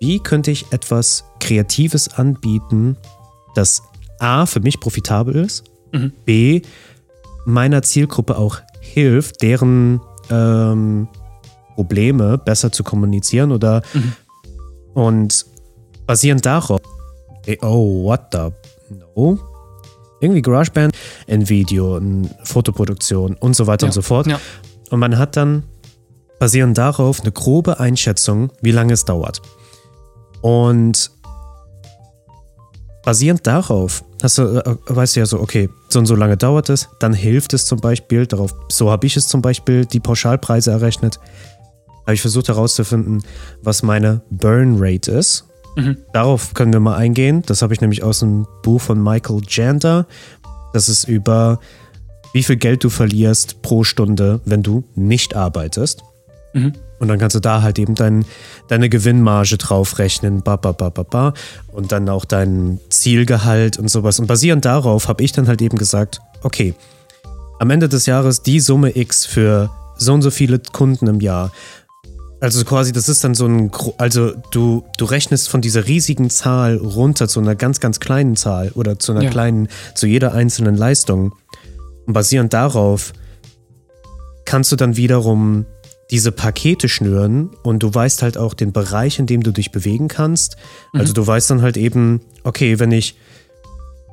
wie 0.00 0.18
könnte 0.18 0.50
ich 0.50 0.72
etwas 0.72 1.22
Kreatives 1.38 2.08
anbieten, 2.08 2.96
das 3.54 3.80
A 4.18 4.44
für 4.44 4.58
mich 4.58 4.80
profitabel 4.80 5.36
ist, 5.36 5.62
mhm. 5.92 6.12
B 6.24 6.62
meiner 7.44 7.82
Zielgruppe 7.82 8.36
auch 8.36 8.58
hilft, 8.80 9.42
deren 9.42 10.00
ähm, 10.30 11.06
Probleme 11.76 12.38
besser 12.38 12.72
zu 12.72 12.82
kommunizieren 12.82 13.52
oder 13.52 13.82
mhm. 13.94 14.14
und 14.94 15.46
basierend 16.08 16.44
darauf, 16.44 16.80
oh, 17.62 18.02
what 18.02 18.22
the 18.32 18.48
no? 19.14 19.38
Irgendwie 20.20 20.42
GarageBand, 20.42 20.94
ein 21.28 21.48
Video, 21.48 21.96
eine 21.96 22.30
Fotoproduktion 22.44 23.34
und 23.34 23.54
so 23.54 23.66
weiter 23.66 23.86
ja. 23.86 23.88
und 23.88 23.92
so 23.92 24.02
fort. 24.02 24.26
Ja. 24.26 24.40
Und 24.90 25.00
man 25.00 25.18
hat 25.18 25.36
dann 25.36 25.64
basierend 26.38 26.76
darauf 26.78 27.20
eine 27.20 27.32
grobe 27.32 27.80
Einschätzung, 27.80 28.50
wie 28.60 28.72
lange 28.72 28.92
es 28.92 29.04
dauert. 29.04 29.40
Und 30.42 31.10
basierend 33.04 33.46
darauf 33.46 34.04
hast 34.22 34.38
du, 34.38 34.42
äh, 34.42 34.76
weißt 34.86 35.16
du 35.16 35.20
ja 35.20 35.26
so, 35.26 35.40
okay, 35.40 35.68
so 35.88 35.98
und 35.98 36.06
so 36.06 36.14
lange 36.14 36.36
dauert 36.36 36.68
es, 36.68 36.88
dann 36.98 37.12
hilft 37.12 37.54
es 37.54 37.66
zum 37.66 37.80
Beispiel, 37.80 38.26
darauf, 38.26 38.54
so 38.70 38.90
habe 38.90 39.06
ich 39.06 39.16
es 39.16 39.28
zum 39.28 39.42
Beispiel, 39.42 39.86
die 39.86 40.00
Pauschalpreise 40.00 40.70
errechnet, 40.70 41.18
habe 42.02 42.14
ich 42.14 42.20
versucht 42.20 42.48
herauszufinden, 42.48 43.22
was 43.62 43.82
meine 43.82 44.22
Burn 44.30 44.76
Rate 44.78 45.10
ist. 45.10 45.44
Mhm. 45.76 45.98
Darauf 46.12 46.54
können 46.54 46.72
wir 46.72 46.80
mal 46.80 46.96
eingehen. 46.96 47.42
Das 47.46 47.62
habe 47.62 47.74
ich 47.74 47.80
nämlich 47.80 48.02
aus 48.02 48.20
dem 48.20 48.46
Buch 48.62 48.80
von 48.80 49.02
Michael 49.02 49.42
Jander. 49.48 50.06
Das 50.72 50.88
ist 50.88 51.06
über, 51.06 51.60
wie 52.32 52.42
viel 52.42 52.56
Geld 52.56 52.82
du 52.82 52.88
verlierst 52.88 53.62
pro 53.62 53.84
Stunde, 53.84 54.40
wenn 54.44 54.62
du 54.62 54.84
nicht 54.94 55.36
arbeitest. 55.36 56.02
Mhm. 56.54 56.72
Und 56.98 57.08
dann 57.08 57.18
kannst 57.18 57.36
du 57.36 57.40
da 57.40 57.60
halt 57.60 57.78
eben 57.78 57.94
dein, 57.94 58.24
deine 58.68 58.88
Gewinnmarge 58.88 59.58
draufrechnen, 59.58 60.42
ba, 60.42 60.56
ba, 60.56 60.72
ba, 60.72 60.88
ba, 60.88 61.02
ba, 61.02 61.34
und 61.70 61.92
dann 61.92 62.08
auch 62.08 62.24
dein 62.24 62.80
Zielgehalt 62.88 63.78
und 63.78 63.88
sowas. 63.88 64.18
Und 64.18 64.26
basierend 64.26 64.64
darauf 64.64 65.08
habe 65.08 65.22
ich 65.22 65.32
dann 65.32 65.46
halt 65.46 65.60
eben 65.60 65.76
gesagt, 65.76 66.22
okay, 66.42 66.74
am 67.58 67.68
Ende 67.68 67.90
des 67.90 68.06
Jahres 68.06 68.42
die 68.42 68.60
Summe 68.60 68.96
X 68.96 69.26
für 69.26 69.70
so 69.98 70.14
und 70.14 70.22
so 70.22 70.30
viele 70.30 70.58
Kunden 70.58 71.06
im 71.06 71.20
Jahr 71.20 71.52
also 72.40 72.64
quasi, 72.64 72.92
das 72.92 73.08
ist 73.08 73.24
dann 73.24 73.34
so 73.34 73.46
ein, 73.46 73.70
also 73.98 74.32
du, 74.50 74.84
du 74.98 75.04
rechnest 75.06 75.48
von 75.48 75.60
dieser 75.62 75.86
riesigen 75.86 76.28
Zahl 76.30 76.76
runter 76.76 77.28
zu 77.28 77.40
einer 77.40 77.54
ganz, 77.54 77.80
ganz 77.80 77.98
kleinen 78.00 78.36
Zahl 78.36 78.72
oder 78.74 78.98
zu 78.98 79.12
einer 79.12 79.22
ja. 79.22 79.30
kleinen, 79.30 79.68
zu 79.94 80.06
jeder 80.06 80.32
einzelnen 80.32 80.76
Leistung. 80.76 81.34
Und 82.06 82.12
basierend 82.12 82.52
darauf 82.52 83.12
kannst 84.44 84.70
du 84.70 84.76
dann 84.76 84.96
wiederum 84.96 85.66
diese 86.10 86.30
Pakete 86.30 86.88
schnüren 86.88 87.50
und 87.64 87.82
du 87.82 87.92
weißt 87.92 88.22
halt 88.22 88.38
auch 88.38 88.54
den 88.54 88.72
Bereich, 88.72 89.18
in 89.18 89.26
dem 89.26 89.42
du 89.42 89.50
dich 89.50 89.72
bewegen 89.72 90.08
kannst. 90.08 90.56
Mhm. 90.92 91.00
Also 91.00 91.12
du 91.14 91.26
weißt 91.26 91.50
dann 91.50 91.62
halt 91.62 91.76
eben, 91.76 92.20
okay, 92.44 92.78
wenn 92.78 92.92
ich 92.92 93.16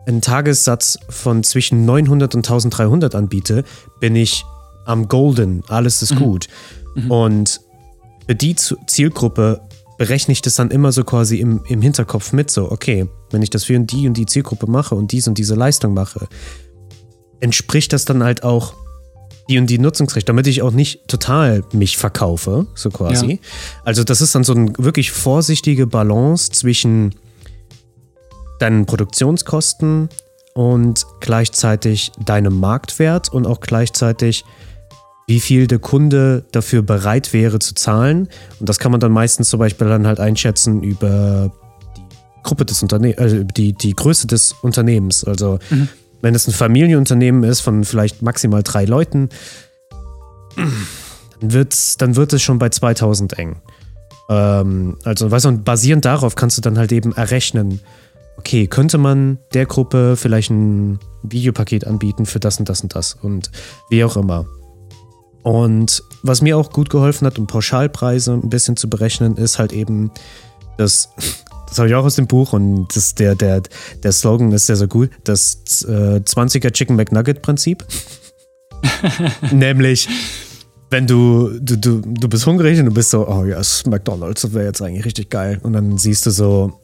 einen 0.08 0.22
Tagessatz 0.22 0.98
von 1.10 1.44
zwischen 1.44 1.86
900 1.86 2.36
und 2.36 2.46
1300 2.46 3.16
anbiete, 3.16 3.64
bin 4.00 4.16
ich 4.16 4.44
am 4.86 5.08
Golden, 5.08 5.64
alles 5.68 6.02
ist 6.02 6.16
mhm. 6.16 6.20
gut. 6.20 6.48
Mhm. 6.96 7.12
Und 7.12 7.62
die 8.28 8.56
Zielgruppe 8.56 9.62
berechne 9.98 10.32
ich 10.32 10.42
das 10.42 10.56
dann 10.56 10.72
immer 10.72 10.92
so 10.92 11.04
quasi 11.04 11.38
im, 11.40 11.64
im 11.68 11.82
Hinterkopf 11.82 12.34
mit, 12.34 12.50
so, 12.50 12.72
okay, 12.72 13.08
wenn 13.32 13.42
ich 13.42 13.50
das 13.50 13.66
für 13.66 13.80
die 13.80 14.08
und 14.08 14.16
die 14.16 14.26
Zielgruppe 14.26 14.70
mache 14.70 14.96
und 14.96 15.12
dies 15.12 15.28
und 15.28 15.38
diese 15.38 15.56
Leistung 15.56 15.94
mache, 15.94 16.28
entspricht 17.40 17.94
das 17.94 18.06
dann 18.06 18.24
halt 18.24 18.44
auch 18.44 18.74
die 19.50 19.58
und 19.58 19.70
die 19.70 19.78
Nutzungsrechte, 19.78 20.28
damit 20.28 20.48
ich 20.48 20.62
auch 20.62 20.72
nicht 20.72 21.08
total 21.08 21.64
mich 21.74 21.98
verkaufe, 21.98 22.68
so 22.76 22.90
quasi. 22.90 23.34
Ja. 23.34 23.38
Also 23.84 24.04
das 24.04 24.22
ist 24.22 24.36
dann 24.36 24.44
so 24.44 24.54
eine 24.54 24.72
wirklich 24.78 25.12
vorsichtige 25.12 25.86
Balance 25.86 26.52
zwischen 26.52 27.16
deinen 28.60 28.86
Produktionskosten 28.86 30.10
und 30.54 31.06
gleichzeitig 31.20 32.12
deinem 32.24 32.60
Marktwert 32.60 33.30
und 33.34 33.46
auch 33.46 33.60
gleichzeitig 33.60 34.46
wie 35.28 35.40
viel 35.40 35.68
der 35.68 35.80
Kunde 35.80 36.46
dafür 36.52 36.82
bereit 36.82 37.34
wäre 37.34 37.60
zu 37.60 37.74
zahlen. 37.74 38.28
Und 38.60 38.70
das 38.70 38.80
kann 38.80 38.92
man 38.92 39.00
dann 39.00 39.12
meistens 39.12 39.50
zum 39.50 39.60
Beispiel 39.60 39.88
dann 39.88 40.06
halt 40.06 40.20
einschätzen 40.20 40.84
über 40.84 41.52
die 41.96 42.44
Gruppe 42.44 42.66
des 42.66 42.82
Unternehmens, 42.82 43.20
also 43.20 43.44
die, 43.44 43.74
die 43.74 43.96
Größe 43.96 44.28
des 44.28 44.54
Unternehmens. 44.62 45.24
Also 45.24 45.60
mhm. 45.70 45.88
wenn 46.22 46.36
es 46.36 46.48
ein 46.48 46.54
Familienunternehmen 46.54 47.44
ist 47.44 47.62
von 47.62 47.84
vielleicht 47.84 48.22
maximal 48.22 48.64
drei 48.64 48.86
Leuten, 48.86 49.30
dann, 50.56 51.54
wird's, 51.54 51.98
dann 51.98 52.16
wird 52.16 52.34
es 52.34 52.42
schon 52.42 52.60
bei 52.60 52.70
2000 52.70 53.38
eng. 53.40 53.62
Ähm, 54.30 54.98
also, 55.04 55.32
weißt 55.32 55.46
du, 55.46 55.58
basierend 55.60 56.06
darauf 56.06 56.36
kannst 56.36 56.58
du 56.58 56.62
dann 56.62 56.78
halt 56.78 56.92
eben 56.92 57.14
errechnen, 57.14 57.80
okay, 58.38 58.68
könnte 58.68 58.98
man 58.98 59.40
der 59.54 59.66
Gruppe 59.66 60.16
vielleicht 60.18 60.50
ein 60.50 61.00
Videopaket 61.24 61.88
anbieten 61.88 62.26
für 62.26 62.40
das 62.40 62.60
und 62.60 62.68
das 62.68 62.82
und 62.82 62.96
das 62.96 63.14
und 63.14 63.52
wie 63.90 64.04
auch 64.04 64.18
immer. 64.18 64.46
Und 65.44 66.04
was 66.24 66.42
mir 66.42 66.58
auch 66.58 66.72
gut 66.72 66.90
geholfen 66.90 67.28
hat, 67.28 67.38
um 67.38 67.48
Pauschalpreise 67.48 68.34
ein 68.34 68.50
bisschen 68.50 68.78
zu 68.78 68.90
berechnen, 68.90 69.36
ist 69.36 69.60
halt 69.60 69.74
eben 69.74 70.12
das, 70.78 71.10
das 71.68 71.78
habe 71.78 71.90
ich 71.90 71.96
auch 71.96 72.06
aus 72.06 72.16
dem 72.16 72.28
Buch 72.28 72.54
und 72.54 72.88
das, 72.96 73.14
der, 73.14 73.36
der, 73.36 73.62
der 74.02 74.12
Slogan 74.12 74.52
ist 74.54 74.66
sehr, 74.66 74.78
sehr 74.78 74.88
gut, 74.88 75.12
das 75.26 75.84
äh, 75.84 76.22
20er 76.22 76.72
Chicken 76.72 76.96
McNugget 76.96 77.42
Prinzip. 77.42 77.86
Nämlich, 79.52 80.08
wenn 80.90 81.08
du, 81.08 81.50
du, 81.60 81.78
du, 81.78 82.02
du 82.02 82.30
bist 82.30 82.46
hungrig 82.46 82.80
und 82.80 82.86
du 82.86 82.94
bist 82.94 83.10
so, 83.10 83.28
oh 83.28 83.44
ja, 83.44 83.58
yes, 83.58 83.86
McDonalds, 83.86 84.44
das 84.44 84.54
wäre 84.54 84.66
jetzt 84.66 84.82
eigentlich 84.82 85.06
richtig 85.06 85.30
geil. 85.30 85.60
Und 85.64 85.74
dann 85.74 85.98
siehst 85.98 86.26
du 86.26 86.32
so, 86.32 86.80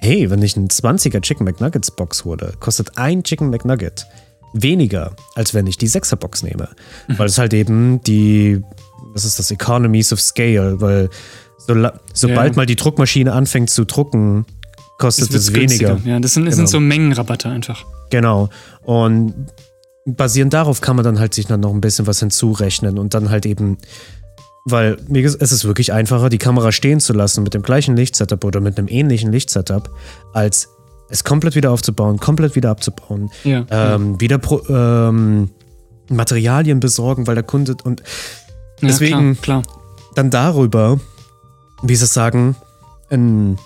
hey, 0.00 0.30
wenn 0.30 0.42
ich 0.42 0.56
einen 0.56 0.68
20er 0.68 1.20
Chicken 1.20 1.44
McNuggets 1.44 1.90
Box 1.90 2.24
hole, 2.24 2.54
kostet 2.58 2.96
ein 2.96 3.22
Chicken 3.22 3.50
McNugget 3.50 4.06
weniger, 4.52 5.14
als 5.34 5.54
wenn 5.54 5.66
ich 5.66 5.78
die 5.78 5.86
Sechserbox 5.86 6.42
nehme. 6.42 6.68
Mhm. 7.08 7.18
Weil 7.18 7.26
es 7.26 7.38
halt 7.38 7.54
eben 7.54 8.02
die 8.02 8.62
das 9.14 9.24
ist 9.24 9.38
das 9.38 9.50
Economies 9.50 10.12
of 10.12 10.20
Scale, 10.20 10.80
weil 10.80 11.10
so, 11.58 11.74
sobald 12.12 12.54
ja. 12.54 12.56
mal 12.56 12.66
die 12.66 12.76
Druckmaschine 12.76 13.32
anfängt 13.32 13.70
zu 13.70 13.84
drucken, 13.84 14.46
kostet 14.98 15.32
es 15.34 15.52
weniger. 15.54 15.98
Ja, 16.04 16.20
das 16.20 16.34
sind, 16.34 16.46
das 16.46 16.54
genau. 16.54 16.66
sind 16.66 16.68
so 16.68 16.80
Mengenrabatte 16.80 17.48
einfach. 17.48 17.84
Genau. 18.10 18.48
Und 18.82 19.34
basierend 20.06 20.52
darauf 20.52 20.80
kann 20.80 20.96
man 20.96 21.04
dann 21.04 21.18
halt 21.18 21.34
sich 21.34 21.46
dann 21.46 21.60
noch 21.60 21.72
ein 21.72 21.80
bisschen 21.80 22.06
was 22.06 22.20
hinzurechnen 22.20 22.98
und 22.98 23.14
dann 23.14 23.30
halt 23.30 23.46
eben, 23.46 23.78
weil 24.64 24.98
es 25.12 25.34
ist 25.34 25.64
wirklich 25.64 25.92
einfacher, 25.92 26.28
die 26.28 26.38
Kamera 26.38 26.72
stehen 26.72 27.00
zu 27.00 27.12
lassen 27.12 27.42
mit 27.42 27.54
dem 27.54 27.62
gleichen 27.62 27.96
Lichtsetup 27.96 28.44
oder 28.44 28.60
mit 28.60 28.78
einem 28.78 28.88
ähnlichen 28.88 29.32
Lichtsetup, 29.32 29.90
als 30.32 30.68
es 31.10 31.24
komplett 31.24 31.54
wieder 31.54 31.70
aufzubauen, 31.70 32.18
komplett 32.18 32.54
wieder 32.56 32.70
abzubauen, 32.70 33.30
ja, 33.44 33.64
ähm, 33.70 34.12
ja. 34.14 34.20
wieder 34.20 34.38
pro, 34.38 34.60
ähm, 34.68 35.50
Materialien 36.08 36.80
besorgen, 36.80 37.26
weil 37.26 37.34
der 37.34 37.44
Kunde 37.44 37.76
und 37.84 38.02
deswegen 38.82 39.40
klar, 39.40 39.62
klar. 39.62 39.74
dann 40.14 40.30
darüber, 40.30 40.98
wie 41.82 41.96
sie 41.96 42.06
sagen, 42.06 42.56
ein, 43.10 43.58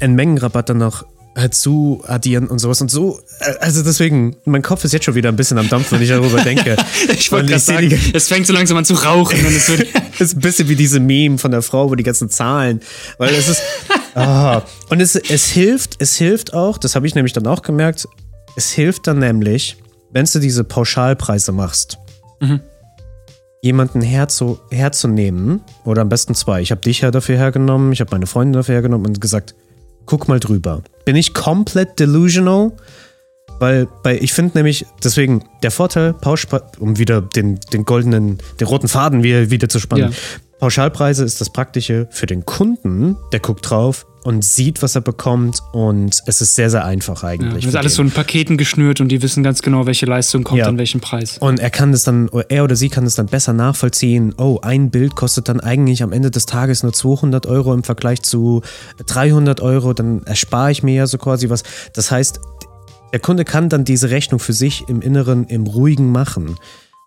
ein 0.00 0.14
Mengenrabatt 0.14 0.68
dann 0.68 0.78
noch 0.78 1.04
halt 1.36 1.54
zu 1.54 2.02
addieren 2.06 2.48
und 2.48 2.58
sowas 2.58 2.80
und 2.80 2.90
so. 2.90 3.20
Äh, 3.40 3.54
also 3.60 3.82
deswegen, 3.82 4.36
mein 4.44 4.62
Kopf 4.62 4.84
ist 4.84 4.92
jetzt 4.92 5.04
schon 5.04 5.14
wieder 5.14 5.28
ein 5.28 5.36
bisschen 5.36 5.58
am 5.58 5.68
Dampf, 5.68 5.92
wenn 5.92 6.02
ich 6.02 6.08
darüber 6.08 6.40
denke. 6.44 6.76
ich 7.12 7.30
wollte 7.30 7.48
gerade 7.48 7.60
sagen, 7.60 7.88
die, 7.88 7.98
es 8.14 8.28
fängt 8.28 8.46
so 8.46 8.52
langsam 8.52 8.76
an 8.76 8.84
zu 8.84 8.94
rauchen. 8.94 9.38
Und 9.38 9.54
es 9.54 9.68
wird 9.68 9.86
ist 10.20 10.36
ein 10.36 10.40
bisschen 10.40 10.68
wie 10.68 10.76
diese 10.76 11.00
Meme 11.00 11.38
von 11.38 11.50
der 11.50 11.62
Frau, 11.62 11.90
wo 11.90 11.94
die 11.94 12.02
ganzen 12.02 12.28
Zahlen, 12.28 12.80
weil 13.18 13.34
es 13.34 13.48
ist, 13.48 13.62
oh. 14.14 14.60
und 14.90 15.00
es, 15.00 15.16
es 15.16 15.46
hilft, 15.46 15.96
es 16.00 16.16
hilft 16.16 16.52
auch, 16.52 16.78
das 16.78 16.94
habe 16.94 17.06
ich 17.06 17.14
nämlich 17.14 17.32
dann 17.32 17.46
auch 17.46 17.62
gemerkt, 17.62 18.06
es 18.56 18.70
hilft 18.70 19.06
dann 19.06 19.18
nämlich, 19.18 19.76
wenn 20.10 20.26
du 20.26 20.38
diese 20.38 20.64
Pauschalpreise 20.64 21.52
machst, 21.52 21.98
mhm. 22.40 22.60
jemanden 23.62 24.02
herzu, 24.02 24.58
herzunehmen, 24.70 25.62
oder 25.84 26.02
am 26.02 26.08
besten 26.08 26.34
zwei. 26.34 26.60
Ich 26.60 26.70
habe 26.70 26.80
dich 26.80 27.00
ja 27.00 27.10
dafür 27.10 27.36
hergenommen, 27.36 27.92
ich 27.92 28.00
habe 28.00 28.10
meine 28.12 28.26
Freundin 28.26 28.54
dafür 28.54 28.74
hergenommen 28.74 29.06
und 29.06 29.20
gesagt, 29.20 29.54
guck 30.06 30.28
mal 30.28 30.40
drüber. 30.40 30.82
Bin 31.04 31.16
ich 31.16 31.34
komplett 31.34 31.98
delusional? 31.98 32.72
Weil, 33.58 33.88
weil 34.02 34.22
ich 34.22 34.32
finde 34.32 34.56
nämlich, 34.56 34.86
deswegen 35.04 35.44
der 35.62 35.70
Vorteil, 35.70 36.14
um 36.78 36.98
wieder 36.98 37.20
den, 37.20 37.60
den 37.72 37.84
goldenen, 37.84 38.38
den 38.58 38.66
roten 38.66 38.88
Faden 38.88 39.22
wieder, 39.22 39.50
wieder 39.50 39.68
zu 39.68 39.78
spannen. 39.78 40.12
Ja. 40.12 40.16
Pauschalpreise 40.60 41.24
ist 41.24 41.40
das 41.40 41.50
Praktische 41.50 42.08
für 42.10 42.26
den 42.26 42.44
Kunden, 42.46 43.16
der 43.32 43.40
guckt 43.40 43.68
drauf 43.68 44.06
und 44.22 44.44
sieht, 44.44 44.82
was 44.82 44.94
er 44.94 45.00
bekommt 45.00 45.62
und 45.72 46.22
es 46.26 46.40
ist 46.40 46.54
sehr, 46.54 46.70
sehr 46.70 46.84
einfach 46.84 47.24
eigentlich. 47.24 47.64
Ja, 47.64 47.70
ist 47.70 47.76
alles 47.76 47.92
den. 47.92 47.96
so 47.96 48.02
in 48.02 48.10
Paketen 48.10 48.56
geschnürt 48.56 49.00
und 49.00 49.08
die 49.08 49.22
wissen 49.22 49.42
ganz 49.42 49.62
genau, 49.62 49.86
welche 49.86 50.06
Leistung 50.06 50.44
kommt 50.44 50.58
ja. 50.58 50.66
an 50.66 50.78
welchen 50.78 51.00
Preis. 51.00 51.38
Und 51.38 51.60
er 51.60 51.70
kann 51.70 51.92
es 51.92 52.04
dann, 52.04 52.28
er 52.48 52.64
oder 52.64 52.76
sie 52.76 52.88
kann 52.88 53.04
es 53.04 53.14
dann 53.14 53.26
besser 53.26 53.52
nachvollziehen. 53.52 54.34
Oh, 54.36 54.58
ein 54.62 54.90
Bild 54.90 55.16
kostet 55.16 55.48
dann 55.48 55.60
eigentlich 55.60 56.02
am 56.02 56.12
Ende 56.12 56.30
des 56.30 56.46
Tages 56.46 56.82
nur 56.82 56.92
200 56.92 57.46
Euro 57.46 57.72
im 57.72 57.82
Vergleich 57.82 58.22
zu 58.22 58.62
300 59.06 59.60
Euro, 59.60 59.92
dann 59.92 60.22
erspare 60.24 60.70
ich 60.70 60.82
mir 60.82 60.94
ja 60.94 61.06
so 61.06 61.18
quasi 61.18 61.48
was. 61.48 61.62
Das 61.94 62.10
heißt, 62.10 62.40
der 63.12 63.20
Kunde 63.20 63.44
kann 63.44 63.68
dann 63.68 63.84
diese 63.84 64.10
Rechnung 64.10 64.38
für 64.38 64.52
sich 64.52 64.88
im 64.88 65.00
Inneren, 65.00 65.46
im 65.46 65.66
Ruhigen 65.66 66.12
machen. 66.12 66.56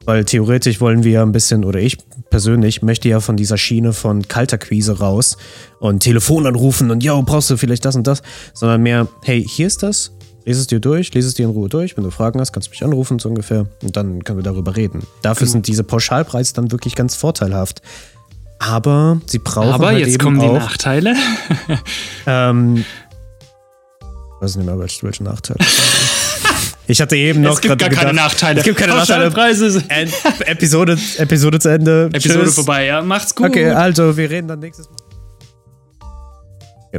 Weil 0.06 0.26
theoretisch 0.26 0.82
wollen 0.82 1.04
wir 1.04 1.12
ja 1.12 1.24
ein 1.24 1.32
bisschen, 1.32 1.64
oder 1.64 1.80
ich 1.80 1.98
persönlich 2.30 2.82
möchte 2.82 3.08
ja 3.10 3.20
von 3.20 3.38
dieser 3.38 3.58
Schiene 3.58 3.94
von 3.94 4.28
Kalterquise 4.28 5.00
raus 5.00 5.38
und 5.80 6.02
Telefon 6.02 6.46
anrufen 6.46 6.92
und 6.92 7.04
yo, 7.04 7.22
brauchst 7.22 7.50
du 7.50 7.58
vielleicht 7.58 7.86
das 7.86 7.96
und 7.96 8.08
das, 8.08 8.22
sondern 8.54 8.82
mehr, 8.82 9.08
hey, 9.24 9.46
hier 9.48 9.68
ist 9.68 9.84
das, 9.84 10.12
lese 10.46 10.62
es 10.62 10.68
dir 10.68 10.80
durch, 10.80 11.14
lese 11.14 11.28
es 11.28 11.34
dir 11.36 11.46
in 11.46 11.52
Ruhe 11.52 11.70
durch. 11.70 11.96
Wenn 11.96 12.04
du 12.04 12.12
Fragen 12.12 12.40
hast, 12.40 12.52
kannst 12.52 12.68
du 12.68 12.72
mich 12.72 12.84
anrufen, 12.84 13.20
so 13.20 13.30
ungefähr. 13.30 13.68
Und 13.82 13.96
dann 13.96 14.24
können 14.24 14.40
wir 14.40 14.44
darüber 14.44 14.76
reden. 14.76 15.04
Dafür 15.22 15.46
genau. 15.46 15.54
sind 15.54 15.68
diese 15.68 15.84
Pauschalpreise 15.84 16.54
dann 16.54 16.72
wirklich 16.72 16.96
ganz 16.96 17.16
vorteilhaft. 17.16 17.82
Aber 18.60 19.20
sie 19.26 19.40
brauchen. 19.40 19.70
Aber 19.70 19.88
halt 19.88 20.00
jetzt 20.00 20.20
kommen 20.20 20.40
die 20.40 20.48
Nachteile. 20.48 21.16
ähm, 22.26 22.78
ich 22.78 24.42
weiß 24.42 24.56
nicht 24.58 24.66
mehr, 24.66 24.80
welche, 24.80 25.04
welche 25.04 25.24
Nachteile. 25.24 25.60
Ich 26.88 27.02
hatte 27.02 27.16
eben 27.16 27.42
noch. 27.42 27.54
Es 27.56 27.62
gibt 27.62 27.80
gar 27.80 27.90
gedacht, 27.90 28.06
keine 28.06 28.14
Nachteile. 28.14 28.60
Es 28.60 28.66
gibt 28.66 28.78
keine 28.78 28.94
Nachteile. 28.94 29.32
Preise. 29.32 29.82
Episode, 30.46 30.98
Episode 31.18 31.60
zu 31.60 31.70
Ende. 31.70 32.10
Episode 32.12 32.44
Tschüss. 32.44 32.56
vorbei, 32.56 32.86
ja. 32.86 33.02
Macht's 33.02 33.34
gut. 33.34 33.48
Okay, 33.48 33.70
also 33.70 34.18
wir 34.18 34.30
reden 34.30 34.48
dann 34.48 34.60
nächstes 34.60 34.90
Mal. 34.90 34.98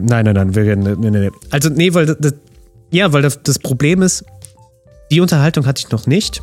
Nein, 0.01 0.25
nein, 0.25 0.35
nein, 0.35 0.55
wir 0.55 0.62
reden. 0.62 0.83
Nee, 0.83 1.11
nee, 1.11 1.18
nee. 1.20 1.31
Also, 1.51 1.68
nee, 1.68 1.92
weil 1.94 2.07
das, 2.07 2.35
ja, 2.90 3.12
weil 3.12 3.23
das, 3.23 3.42
das 3.42 3.59
Problem 3.59 4.03
ist, 4.03 4.25
die 5.11 5.20
Unterhaltung 5.20 5.66
hatte 5.66 5.83
ich 5.85 5.90
noch 5.90 6.07
nicht. 6.07 6.42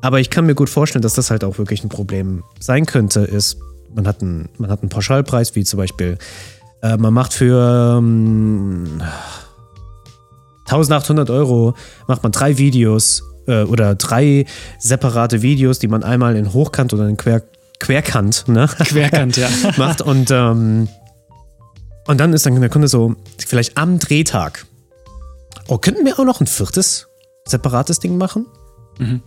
Aber 0.00 0.20
ich 0.20 0.30
kann 0.30 0.46
mir 0.46 0.54
gut 0.54 0.68
vorstellen, 0.68 1.02
dass 1.02 1.14
das 1.14 1.30
halt 1.30 1.42
auch 1.42 1.58
wirklich 1.58 1.82
ein 1.82 1.88
Problem 1.88 2.44
sein 2.60 2.86
könnte, 2.86 3.20
ist, 3.20 3.56
man 3.92 4.06
hat 4.06 4.22
einen, 4.22 4.48
man 4.58 4.70
hat 4.70 4.82
einen 4.82 4.90
Pauschalpreis, 4.90 5.56
wie 5.56 5.64
zum 5.64 5.78
Beispiel, 5.78 6.18
äh, 6.82 6.96
man 6.96 7.12
macht 7.12 7.32
für. 7.32 7.96
Ähm, 7.98 9.02
1800 10.68 11.30
Euro 11.30 11.74
macht 12.06 12.22
man 12.22 12.32
drei 12.32 12.58
Videos 12.58 13.22
äh, 13.46 13.62
oder 13.62 13.94
drei 13.94 14.44
separate 14.78 15.42
Videos, 15.42 15.78
die 15.78 15.88
man 15.88 16.04
einmal 16.04 16.36
in 16.36 16.52
Hochkant 16.52 16.92
oder 16.92 17.08
in 17.08 17.16
Quer, 17.16 17.42
Querkant, 17.80 18.46
ne? 18.48 18.68
Querkant, 18.68 19.36
ja. 19.36 19.48
macht 19.76 20.02
und, 20.02 20.30
ähm, 20.30 20.88
und 22.06 22.18
dann 22.18 22.32
ist 22.32 22.46
dann 22.46 22.60
der 22.60 22.70
Kunde 22.70 22.88
so, 22.88 23.16
vielleicht 23.38 23.76
am 23.76 23.98
Drehtag, 23.98 24.66
oh, 25.68 25.78
könnten 25.78 26.04
wir 26.04 26.18
auch 26.18 26.24
noch 26.24 26.40
ein 26.40 26.46
viertes 26.46 27.08
separates 27.46 27.98
Ding 28.00 28.18
machen? 28.18 28.46
Mhm. 28.98 29.22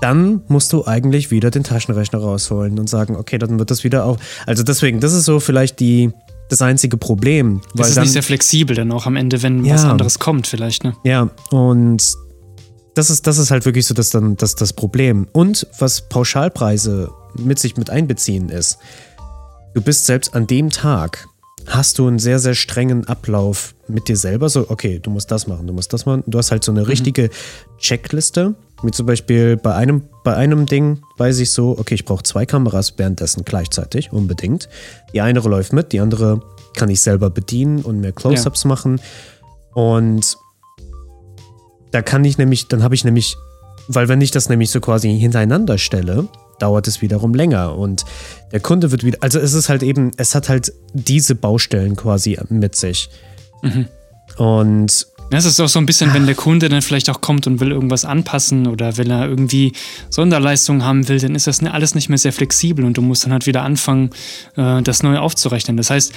Dann 0.00 0.42
musst 0.48 0.72
du 0.72 0.86
eigentlich 0.86 1.30
wieder 1.30 1.50
den 1.50 1.62
Taschenrechner 1.62 2.20
rausholen 2.20 2.78
und 2.78 2.88
sagen, 2.88 3.16
okay, 3.16 3.36
dann 3.36 3.58
wird 3.58 3.70
das 3.70 3.84
wieder 3.84 4.06
auch. 4.06 4.16
Also 4.46 4.62
deswegen, 4.62 5.00
das 5.00 5.12
ist 5.12 5.26
so 5.26 5.40
vielleicht 5.40 5.78
die, 5.78 6.12
das 6.50 6.62
einzige 6.62 6.96
Problem. 6.96 7.60
Weil 7.74 7.78
das 7.78 7.88
ist 7.88 7.96
dann, 7.96 8.02
nicht 8.04 8.12
sehr 8.12 8.22
flexibel 8.22 8.76
dann 8.76 8.92
auch 8.92 9.06
am 9.06 9.16
Ende, 9.16 9.42
wenn 9.42 9.64
ja, 9.64 9.74
was 9.74 9.84
anderes 9.84 10.18
kommt 10.18 10.46
vielleicht, 10.46 10.84
ne? 10.84 10.94
Ja, 11.04 11.30
und 11.50 12.14
das 12.94 13.08
ist, 13.10 13.26
das 13.26 13.38
ist 13.38 13.50
halt 13.50 13.64
wirklich 13.64 13.86
so 13.86 13.94
das, 13.94 14.10
dann, 14.10 14.36
das, 14.36 14.56
das 14.56 14.72
Problem. 14.72 15.26
Und 15.32 15.66
was 15.78 16.08
Pauschalpreise 16.08 17.10
mit 17.38 17.58
sich 17.58 17.76
mit 17.76 17.88
einbeziehen 17.88 18.48
ist, 18.48 18.78
du 19.74 19.80
bist 19.80 20.06
selbst 20.06 20.34
an 20.34 20.46
dem 20.46 20.70
Tag, 20.70 21.28
hast 21.66 21.98
du 21.98 22.08
einen 22.08 22.18
sehr, 22.18 22.38
sehr 22.38 22.54
strengen 22.54 23.06
Ablauf 23.06 23.74
mit 23.86 24.08
dir 24.08 24.16
selber. 24.16 24.48
So, 24.48 24.68
okay, 24.68 24.98
du 24.98 25.10
musst 25.10 25.30
das 25.30 25.46
machen, 25.46 25.66
du 25.66 25.72
musst 25.72 25.92
das 25.92 26.04
machen. 26.06 26.24
Du 26.26 26.38
hast 26.38 26.50
halt 26.50 26.64
so 26.64 26.72
eine 26.72 26.80
mhm. 26.80 26.86
richtige 26.86 27.30
Checkliste 27.78 28.54
wie 28.82 28.90
zum 28.90 29.06
Beispiel 29.06 29.56
bei 29.56 29.74
einem, 29.74 30.04
bei 30.24 30.34
einem 30.34 30.66
Ding 30.66 31.02
weiß 31.18 31.38
ich 31.38 31.50
so, 31.50 31.76
okay, 31.78 31.94
ich 31.94 32.04
brauche 32.04 32.22
zwei 32.22 32.46
Kameras 32.46 32.94
währenddessen 32.96 33.44
gleichzeitig, 33.44 34.12
unbedingt. 34.12 34.68
Die 35.12 35.20
eine 35.20 35.40
läuft 35.40 35.72
mit, 35.72 35.92
die 35.92 36.00
andere 36.00 36.40
kann 36.76 36.88
ich 36.88 37.00
selber 37.00 37.30
bedienen 37.30 37.82
und 37.82 38.00
mir 38.00 38.12
Close-Ups 38.12 38.64
ja. 38.64 38.68
machen. 38.68 39.00
Und 39.74 40.36
da 41.90 42.02
kann 42.02 42.24
ich 42.24 42.38
nämlich, 42.38 42.68
dann 42.68 42.82
habe 42.82 42.94
ich 42.94 43.04
nämlich, 43.04 43.36
weil 43.88 44.08
wenn 44.08 44.20
ich 44.20 44.30
das 44.30 44.48
nämlich 44.48 44.70
so 44.70 44.80
quasi 44.80 45.16
hintereinander 45.18 45.78
stelle, 45.78 46.28
dauert 46.58 46.86
es 46.86 47.02
wiederum 47.02 47.34
länger 47.34 47.76
und 47.76 48.04
der 48.52 48.60
Kunde 48.60 48.90
wird 48.90 49.02
wieder, 49.02 49.18
also 49.20 49.38
es 49.38 49.54
ist 49.54 49.68
halt 49.68 49.82
eben, 49.82 50.12
es 50.16 50.34
hat 50.34 50.48
halt 50.48 50.72
diese 50.92 51.34
Baustellen 51.34 51.96
quasi 51.96 52.38
mit 52.48 52.76
sich. 52.76 53.10
Mhm. 53.62 53.88
Und 54.36 55.06
das 55.30 55.44
ist 55.44 55.60
auch 55.60 55.68
so 55.68 55.78
ein 55.78 55.86
bisschen, 55.86 56.12
wenn 56.12 56.26
der 56.26 56.34
Kunde 56.34 56.68
dann 56.68 56.82
vielleicht 56.82 57.08
auch 57.08 57.20
kommt 57.20 57.46
und 57.46 57.60
will 57.60 57.70
irgendwas 57.70 58.04
anpassen 58.04 58.66
oder 58.66 58.96
wenn 58.96 59.10
er 59.10 59.28
irgendwie 59.28 59.72
Sonderleistungen 60.10 60.84
haben 60.84 61.08
will, 61.08 61.20
dann 61.20 61.34
ist 61.34 61.46
das 61.46 61.62
alles 61.62 61.94
nicht 61.94 62.08
mehr 62.08 62.18
sehr 62.18 62.32
flexibel 62.32 62.84
und 62.84 62.96
du 62.96 63.02
musst 63.02 63.24
dann 63.24 63.32
halt 63.32 63.46
wieder 63.46 63.62
anfangen, 63.62 64.10
äh, 64.56 64.82
das 64.82 65.02
neu 65.02 65.18
aufzurechnen. 65.18 65.76
Das 65.76 65.90
heißt, 65.90 66.12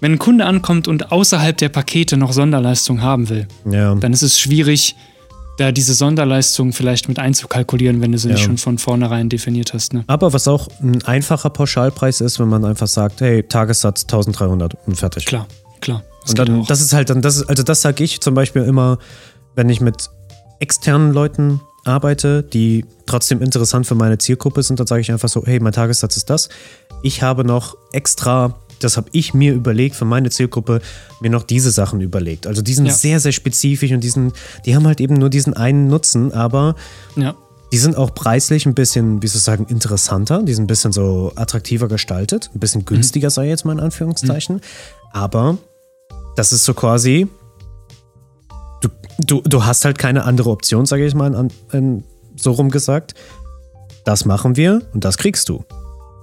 wenn 0.00 0.12
ein 0.12 0.18
Kunde 0.18 0.46
ankommt 0.46 0.88
und 0.88 1.12
außerhalb 1.12 1.56
der 1.56 1.68
Pakete 1.68 2.16
noch 2.16 2.32
Sonderleistungen 2.32 3.02
haben 3.02 3.28
will, 3.28 3.46
ja. 3.70 3.94
dann 3.94 4.12
ist 4.12 4.22
es 4.22 4.38
schwierig, 4.38 4.96
da 5.58 5.70
diese 5.70 5.94
Sonderleistung 5.94 6.72
vielleicht 6.72 7.08
mit 7.08 7.18
einzukalkulieren, 7.18 8.00
wenn 8.00 8.12
du 8.12 8.18
sie 8.18 8.28
ja. 8.28 8.34
nicht 8.34 8.44
schon 8.44 8.58
von 8.58 8.78
vornherein 8.78 9.28
definiert 9.28 9.74
hast. 9.74 9.92
Ne? 9.92 10.04
Aber 10.06 10.32
was 10.32 10.48
auch 10.48 10.68
ein 10.80 11.02
einfacher 11.04 11.50
Pauschalpreis 11.50 12.20
ist, 12.20 12.38
wenn 12.40 12.48
man 12.48 12.64
einfach 12.64 12.86
sagt, 12.86 13.20
hey, 13.20 13.42
Tagessatz 13.42 14.02
1300 14.04 14.76
und 14.86 14.96
fertig. 14.96 15.26
Klar, 15.26 15.46
klar. 15.80 16.02
Das 16.22 16.30
und 16.30 16.38
dann, 16.38 16.64
das 16.64 16.80
ist 16.80 16.92
halt 16.92 17.10
dann, 17.10 17.22
das 17.22 17.36
ist, 17.36 17.48
also 17.48 17.62
das 17.62 17.82
sage 17.82 18.02
ich 18.04 18.20
zum 18.20 18.34
Beispiel 18.34 18.62
immer, 18.62 18.98
wenn 19.54 19.68
ich 19.68 19.80
mit 19.80 20.10
externen 20.60 21.12
Leuten 21.12 21.60
arbeite, 21.84 22.42
die 22.42 22.84
trotzdem 23.06 23.42
interessant 23.42 23.86
für 23.86 23.94
meine 23.94 24.18
Zielgruppe 24.18 24.62
sind, 24.62 24.78
dann 24.78 24.86
sage 24.86 25.00
ich 25.00 25.10
einfach 25.10 25.28
so, 25.28 25.42
hey, 25.44 25.60
mein 25.60 25.72
Tagessatz 25.72 26.16
ist 26.16 26.30
das. 26.30 26.48
Ich 27.02 27.22
habe 27.22 27.44
noch 27.44 27.76
extra, 27.92 28.54
das 28.78 28.96
habe 28.96 29.08
ich 29.12 29.34
mir 29.34 29.52
überlegt 29.52 29.96
für 29.96 30.04
meine 30.04 30.30
Zielgruppe, 30.30 30.80
mir 31.20 31.30
noch 31.30 31.42
diese 31.42 31.70
Sachen 31.70 32.00
überlegt. 32.00 32.46
Also 32.46 32.62
die 32.62 32.74
sind 32.74 32.86
ja. 32.86 32.92
sehr, 32.92 33.20
sehr 33.20 33.32
spezifisch 33.32 33.90
und 33.92 34.00
diesen, 34.00 34.32
die 34.64 34.76
haben 34.76 34.86
halt 34.86 35.00
eben 35.00 35.14
nur 35.14 35.30
diesen 35.30 35.54
einen 35.54 35.88
Nutzen, 35.88 36.32
aber 36.32 36.76
ja. 37.16 37.34
die 37.72 37.78
sind 37.78 37.96
auch 37.96 38.14
preislich 38.14 38.66
ein 38.66 38.74
bisschen, 38.74 39.22
wie 39.22 39.26
soll 39.26 39.38
ich 39.38 39.44
sagen, 39.44 39.66
interessanter, 39.68 40.42
die 40.44 40.54
sind 40.54 40.64
ein 40.64 40.68
bisschen 40.68 40.92
so 40.92 41.32
attraktiver 41.34 41.88
gestaltet, 41.88 42.50
ein 42.54 42.60
bisschen 42.60 42.84
günstiger, 42.84 43.28
mhm. 43.28 43.32
sei 43.32 43.48
jetzt 43.48 43.64
mal 43.64 43.72
in 43.72 43.80
Anführungszeichen. 43.80 44.56
Mhm. 44.56 44.60
Aber 45.12 45.58
das 46.36 46.52
ist 46.52 46.64
so 46.64 46.74
quasi, 46.74 47.28
du, 48.80 48.88
du, 49.20 49.40
du 49.42 49.64
hast 49.64 49.84
halt 49.84 49.98
keine 49.98 50.24
andere 50.24 50.50
Option, 50.50 50.86
sage 50.86 51.06
ich 51.06 51.14
mal, 51.14 51.34
in, 51.34 51.50
in, 51.72 52.04
so 52.36 52.52
rum 52.52 52.70
gesagt. 52.70 53.14
Das 54.04 54.24
machen 54.24 54.56
wir 54.56 54.82
und 54.94 55.04
das 55.04 55.16
kriegst 55.18 55.48
du. 55.48 55.64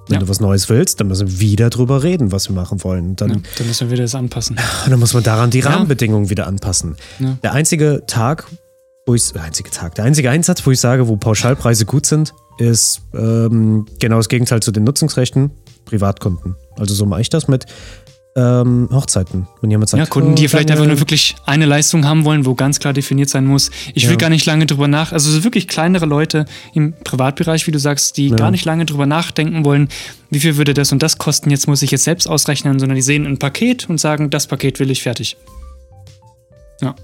Wenn 0.07 0.15
Ja. 0.15 0.19
du 0.21 0.27
was 0.27 0.39
Neues 0.39 0.67
willst, 0.69 0.99
dann 0.99 1.07
müssen 1.07 1.27
wir 1.29 1.39
wieder 1.39 1.69
drüber 1.69 2.01
reden, 2.03 2.31
was 2.31 2.49
wir 2.49 2.55
machen 2.55 2.83
wollen. 2.83 3.15
Dann, 3.15 3.29
Ja, 3.29 3.35
dann 3.59 3.67
müssen 3.67 3.87
wir 3.87 3.91
wieder 3.93 4.03
das 4.03 4.15
anpassen. 4.15 4.57
und 4.85 4.91
dann 4.91 4.99
muss 4.99 5.13
man 5.13 5.23
daran 5.23 5.51
die 5.51 5.59
Ja. 5.59 5.69
Rahmenbedingungen 5.69 6.29
wieder 6.29 6.47
anpassen. 6.47 6.95
Der 7.43 7.53
einzige 7.53 8.03
Tag, 8.07 8.47
wo 9.05 9.13
ich, 9.15 9.31
der 9.31 9.43
einzige 9.43 9.69
Tag, 9.69 9.95
der 9.95 10.05
einzige 10.05 10.29
Einsatz, 10.31 10.65
wo 10.65 10.71
ich 10.71 10.79
sage, 10.79 11.07
wo 11.07 11.15
Pauschalpreise 11.15 11.85
gut 11.85 12.05
sind, 12.07 12.33
ist 12.57 13.01
ähm, 13.13 13.85
genau 13.99 14.17
das 14.17 14.27
Gegenteil 14.29 14.61
zu 14.61 14.71
den 14.71 14.83
Nutzungsrechten, 14.83 15.51
Privatkunden. 15.85 16.55
Also 16.77 16.93
so 16.95 17.05
mache 17.05 17.21
ich 17.21 17.29
das 17.29 17.47
mit 17.47 17.65
ähm, 18.35 18.89
Hochzeiten. 18.91 19.47
Wenn 19.61 19.71
jemand 19.71 19.89
sagt, 19.89 19.99
Ja, 19.99 20.05
Kunden, 20.05 20.31
oh, 20.31 20.35
die 20.35 20.47
vielleicht 20.47 20.69
Daniel, 20.69 20.83
einfach 20.83 20.93
nur 20.95 20.99
wirklich 21.01 21.35
eine 21.45 21.65
Leistung 21.65 22.05
haben 22.05 22.25
wollen, 22.25 22.45
wo 22.45 22.53
ganz 22.55 22.79
klar 22.79 22.93
definiert 22.93 23.29
sein 23.29 23.45
muss. 23.45 23.71
Ich 23.95 24.03
will 24.05 24.11
Ja. 24.11 24.17
gar 24.17 24.29
nicht 24.29 24.45
lange 24.45 24.65
drüber 24.65 24.87
nach, 24.87 25.11
also 25.11 25.31
so 25.31 25.43
wirklich 25.43 25.67
kleinere 25.67 26.05
Leute 26.05 26.45
im 26.73 26.93
Privatbereich, 27.03 27.65
wie 27.67 27.71
du 27.71 27.79
sagst, 27.79 28.17
die 28.17 28.29
gar 28.29 28.51
nicht 28.51 28.65
lange 28.65 28.85
drüber 28.85 29.05
nachdenken 29.05 29.65
wollen, 29.65 29.89
wie 30.29 30.39
viel 30.39 30.57
würde 30.57 30.73
das 30.73 30.91
und 30.91 31.01
das 31.03 31.17
kosten, 31.17 31.49
jetzt 31.49 31.67
muss 31.67 31.81
ich 31.81 31.91
jetzt 31.91 32.03
selbst 32.03 32.27
ausrechnen, 32.27 32.79
sondern 32.79 32.95
die 32.95 33.01
sehen 33.01 33.25
ein 33.25 33.39
Paket 33.39 33.89
und 33.89 33.99
sagen, 33.99 34.29
das 34.29 34.47
Paket 34.47 34.79
will 34.79 34.91
ich 34.91 35.01
fertig. 35.01 35.35
Ja. 36.81 36.95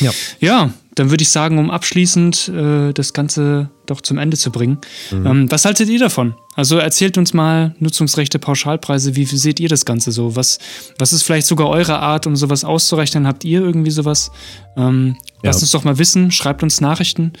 Ja. 0.00 0.10
Ja, 0.40 0.70
dann 0.94 1.10
würde 1.10 1.22
ich 1.22 1.30
sagen, 1.30 1.58
um 1.58 1.70
abschließend 1.70 2.48
äh, 2.48 2.92
das 2.92 3.12
Ganze 3.12 3.70
doch 3.86 4.00
zum 4.00 4.18
Ende 4.18 4.36
zu 4.36 4.50
bringen. 4.50 4.78
Ähm, 5.12 5.50
was 5.50 5.64
haltet 5.64 5.88
ihr 5.88 5.98
davon? 5.98 6.34
Also 6.56 6.78
erzählt 6.78 7.16
uns 7.16 7.32
mal 7.32 7.74
Nutzungsrechte, 7.78 8.38
Pauschalpreise, 8.38 9.16
wie 9.16 9.24
seht 9.24 9.60
ihr 9.60 9.68
das 9.68 9.84
Ganze 9.84 10.12
so? 10.12 10.36
Was, 10.36 10.58
was 10.98 11.12
ist 11.12 11.22
vielleicht 11.22 11.46
sogar 11.46 11.68
eure 11.68 11.98
Art, 12.00 12.26
um 12.26 12.36
sowas 12.36 12.64
auszurechnen? 12.64 13.26
Habt 13.26 13.44
ihr 13.44 13.60
irgendwie 13.60 13.90
sowas? 13.90 14.30
Ähm, 14.76 15.16
Ja. 15.42 15.50
Lasst 15.50 15.62
uns 15.62 15.70
doch 15.70 15.84
mal 15.84 15.98
wissen, 15.98 16.30
schreibt 16.32 16.62
uns 16.62 16.80
Nachrichten. 16.80 17.32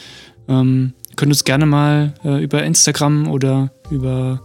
Ähm, 0.48 0.94
könnt 1.16 1.32
uns 1.32 1.44
gerne 1.44 1.66
mal 1.66 2.14
äh, 2.24 2.42
über 2.42 2.62
Instagram 2.64 3.28
oder 3.28 3.72
über 3.90 4.40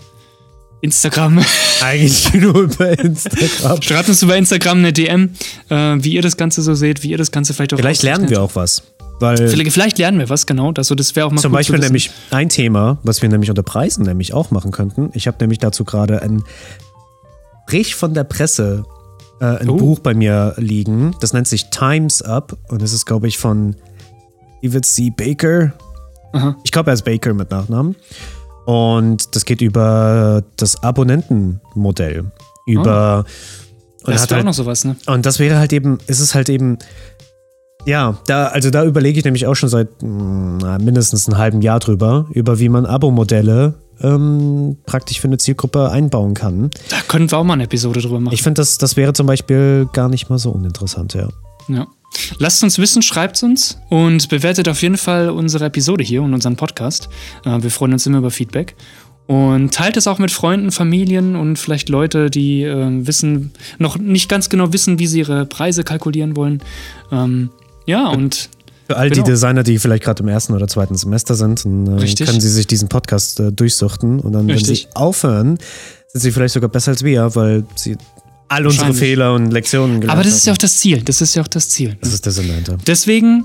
Instagram 0.82 1.44
Eigentlich 1.82 2.34
nur 2.34 2.64
über 2.64 2.98
Instagram. 3.00 3.82
Schreibt 3.82 4.10
uns 4.10 4.22
über 4.22 4.36
Instagram 4.38 4.80
eine 4.80 4.94
DM, 4.94 5.32
äh, 5.70 5.76
wie 5.76 6.14
ihr 6.14 6.22
das 6.22 6.38
Ganze 6.38 6.62
so 6.62 6.74
seht, 6.74 7.04
wie 7.04 7.12
ihr 7.12 7.18
das 7.18 7.32
Ganze 7.32 7.54
vielleicht 7.54 7.74
auch 7.74 7.78
Vielleicht 7.78 8.04
lernen 8.04 8.30
wir 8.30 8.42
auch 8.42 8.56
was. 8.56 8.84
Weil 9.20 9.48
Vielleicht, 9.48 9.98
lernen 9.98 10.20
wir 10.20 10.30
was, 10.30 10.46
genau. 10.46 10.74
Also 10.76 10.94
das 10.94 11.16
wäre 11.16 11.26
auch 11.28 11.32
mal 11.32 11.40
zum 11.42 11.52
Beispiel 11.54 11.80
nämlich 11.80 12.12
ein 12.32 12.50
Thema, 12.50 12.98
was 13.04 13.22
wir 13.22 13.30
nämlich 13.30 13.50
unter 13.50 13.64
Preisen 13.64 14.04
nämlich 14.06 14.34
auch 14.34 14.52
machen 14.52 14.72
könnten. 14.72 15.10
Ich 15.14 15.28
habe 15.28 15.38
nämlich 15.40 15.60
dazu 15.60 15.86
gerade 15.86 16.22
ein 16.22 16.44
Brich 17.68 17.96
von 17.96 18.14
der 18.14 18.26
Presse, 18.26 18.84
äh, 19.40 19.46
ein 19.46 19.70
Oh. 19.70 19.78
Buch 19.78 20.00
bei 20.00 20.14
mir 20.14 20.54
liegen. 20.58 21.16
Das 21.22 21.32
nennt 21.34 21.48
sich 21.48 21.70
Times 21.70 22.22
Up 22.22 22.58
und 22.68 22.82
das 22.82 22.92
ist, 22.94 23.06
glaube 23.06 23.28
ich, 23.28 23.38
von 23.38 23.76
David 24.62 24.86
C. 24.86 25.12
Baker. 25.16 25.74
Aha. 26.34 26.56
Ich 26.64 26.72
glaube, 26.72 26.92
er 26.92 26.96
ist 26.96 27.06
Baker 27.06 27.34
mit 27.34 27.52
Nachnamen. 27.52 27.96
Und 28.66 29.36
das 29.36 29.46
geht 29.46 29.62
über 29.62 30.44
das 30.58 30.82
Abonnentenmodell. 30.84 32.32
Über. 32.66 33.26
und 34.04 34.08
er 34.10 34.14
Das 34.14 34.24
hat 34.24 34.30
wäre 34.32 34.36
auch 34.36 34.38
halt 34.40 34.46
noch 34.48 34.54
sowas, 34.56 34.84
ne? 34.86 34.96
und 35.06 35.26
das 35.26 35.38
wäre 35.40 35.60
halt 35.60 35.72
eben, 35.72 36.00
ist 36.08 36.20
es 36.20 36.34
halt 36.34 36.50
eben, 36.50 36.80
ja, 37.86 38.18
da, 38.28 38.48
also 38.48 38.70
da 38.70 38.84
überlege 38.86 39.20
ich 39.20 39.26
nämlich 39.26 39.48
auch 39.48 39.56
schon 39.56 39.70
seit 39.70 40.02
mh, 40.02 40.58
na, 40.62 40.78
mindestens 40.80 41.28
einem 41.28 41.38
halben 41.38 41.62
Jahr 41.62 41.80
drüber, 41.80 42.28
über 42.32 42.60
wie 42.60 42.70
man 42.70 42.86
Abo-Modelle 42.86 43.76
ähm, 44.02 44.78
praktisch 44.86 45.20
für 45.20 45.28
eine 45.28 45.38
Zielgruppe 45.38 45.90
einbauen 45.90 46.34
kann. 46.34 46.72
Da 46.90 46.98
können 47.08 47.32
wir 47.32 47.38
auch 47.38 47.44
mal 47.44 47.54
eine 47.54 47.64
Episode 47.64 48.02
drüber 48.02 48.20
machen. 48.20 48.34
Ich 48.34 48.44
finde, 48.44 48.62
das, 48.62 48.78
das 48.78 48.98
wäre 48.98 49.14
zum 49.14 49.28
Beispiel 49.28 49.88
gar 49.94 50.10
nicht 50.10 50.30
mal 50.30 50.38
so 50.38 50.52
uninteressant, 50.52 51.14
ja. 51.14 51.30
Ja. 51.68 51.88
Lasst 52.38 52.64
uns 52.64 52.78
wissen, 52.78 53.02
schreibt 53.02 53.42
uns 53.44 53.78
und 53.90 54.30
bewertet 54.30 54.70
auf 54.70 54.82
jeden 54.82 54.98
Fall 54.98 55.30
unsere 55.30 55.66
Episode 55.66 56.04
hier 56.04 56.24
und 56.24 56.34
unseren 56.34 56.56
Podcast. 56.56 57.10
Äh, 57.46 57.62
wir 57.62 57.72
freuen 57.72 57.94
uns 57.94 58.06
immer 58.06 58.20
über 58.20 58.32
Feedback. 58.32 58.76
Und 59.28 59.74
teilt 59.74 59.98
es 59.98 60.06
auch 60.06 60.20
mit 60.20 60.30
Freunden, 60.30 60.72
Familien 60.72 61.36
und 61.36 61.58
vielleicht 61.58 61.90
Leute, 61.90 62.30
die 62.30 62.62
äh, 62.62 63.08
wissen, 63.08 63.54
noch 63.80 63.98
nicht 63.98 64.30
ganz 64.30 64.50
genau 64.50 64.72
wissen, 64.72 65.00
wie 65.00 65.08
sie 65.08 65.20
ihre 65.20 65.48
Preise 65.48 65.84
kalkulieren 65.84 66.36
wollen. 66.36 66.62
Ähm, 67.12 67.50
ja, 67.86 68.08
und 68.10 68.50
Für 68.88 68.98
all 68.98 69.10
Genau. 69.10 69.24
die 69.24 69.32
Designer, 69.32 69.64
die 69.64 69.80
vielleicht 69.80 70.04
gerade 70.04 70.22
im 70.22 70.30
ersten 70.30 70.54
oder 70.54 70.68
zweiten 70.68 70.96
Semester 70.96 71.34
sind, 71.36 71.66
dann, 71.66 71.88
äh, 71.88 72.02
Richtig. 72.02 72.28
können 72.28 72.40
sie 72.42 72.50
sich 72.50 72.68
diesen 72.68 72.88
Podcast 72.90 73.40
äh, 73.40 73.52
durchsuchten 73.52 74.20
und 74.20 74.32
dann, 74.34 74.48
wenn 74.48 74.58
sie 74.60 74.72
Richtig. 74.72 74.96
aufhören, 74.96 75.58
sind 76.08 76.22
sie 76.22 76.32
vielleicht 76.32 76.54
sogar 76.54 76.70
besser 76.70 76.92
als 76.92 77.04
wir, 77.04 77.36
weil 77.36 77.64
sie 77.76 77.98
all 78.48 78.66
unsere. 78.68 78.94
Fehler 78.94 79.34
und 79.34 79.50
Lektionen 79.52 80.02
gelernt 80.02 80.12
aber 80.20 80.24
das 80.24 80.36
ist 80.38 80.46
ja 80.46 80.52
haben. 80.52 80.58
auch 80.58 80.62
das 80.62 80.78
Ziel. 80.78 81.02
Das 81.02 81.20
ist 81.22 81.34
ja 81.36 81.42
auch 81.42 81.48
das 81.48 81.70
Ziel. 81.70 81.98
Das 82.02 82.14
ist 82.14 82.26
der 82.26 82.32
Sinn 82.32 82.48
dahinter. 82.48 82.78
Deswegen 82.86 83.44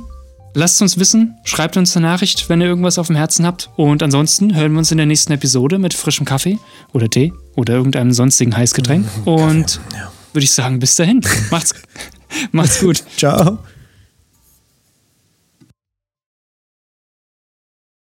lasst 0.52 0.82
uns 0.82 0.98
wissen, 0.98 1.34
schreibt 1.44 1.78
uns 1.78 1.96
eine 1.96 2.06
Nachricht, 2.06 2.50
wenn 2.50 2.60
ihr 2.60 2.66
irgendwas 2.66 2.98
auf 2.98 3.06
dem 3.06 3.16
Herzen 3.16 3.46
habt. 3.46 3.70
Und 3.76 4.02
ansonsten 4.02 4.54
hören 4.54 4.72
wir 4.72 4.78
uns 4.78 4.90
in 4.90 4.98
der 4.98 5.06
nächsten 5.06 5.32
Episode 5.32 5.78
mit 5.78 5.94
frischem 5.94 6.26
Kaffee 6.26 6.58
oder 6.92 7.08
Tee 7.08 7.32
oder 7.56 7.74
irgendeinem 7.74 8.12
sonstigen 8.12 8.54
Heißgetränk. 8.54 9.06
Und 9.24 9.80
würde 10.34 10.44
ich 10.44 10.50
sagen, 10.52 10.80
bis 10.80 10.96
dahin. 10.96 11.22
Macht's, 11.50 11.72
macht's 12.52 12.80
gut. 12.80 13.02
Ciao. 13.16 13.58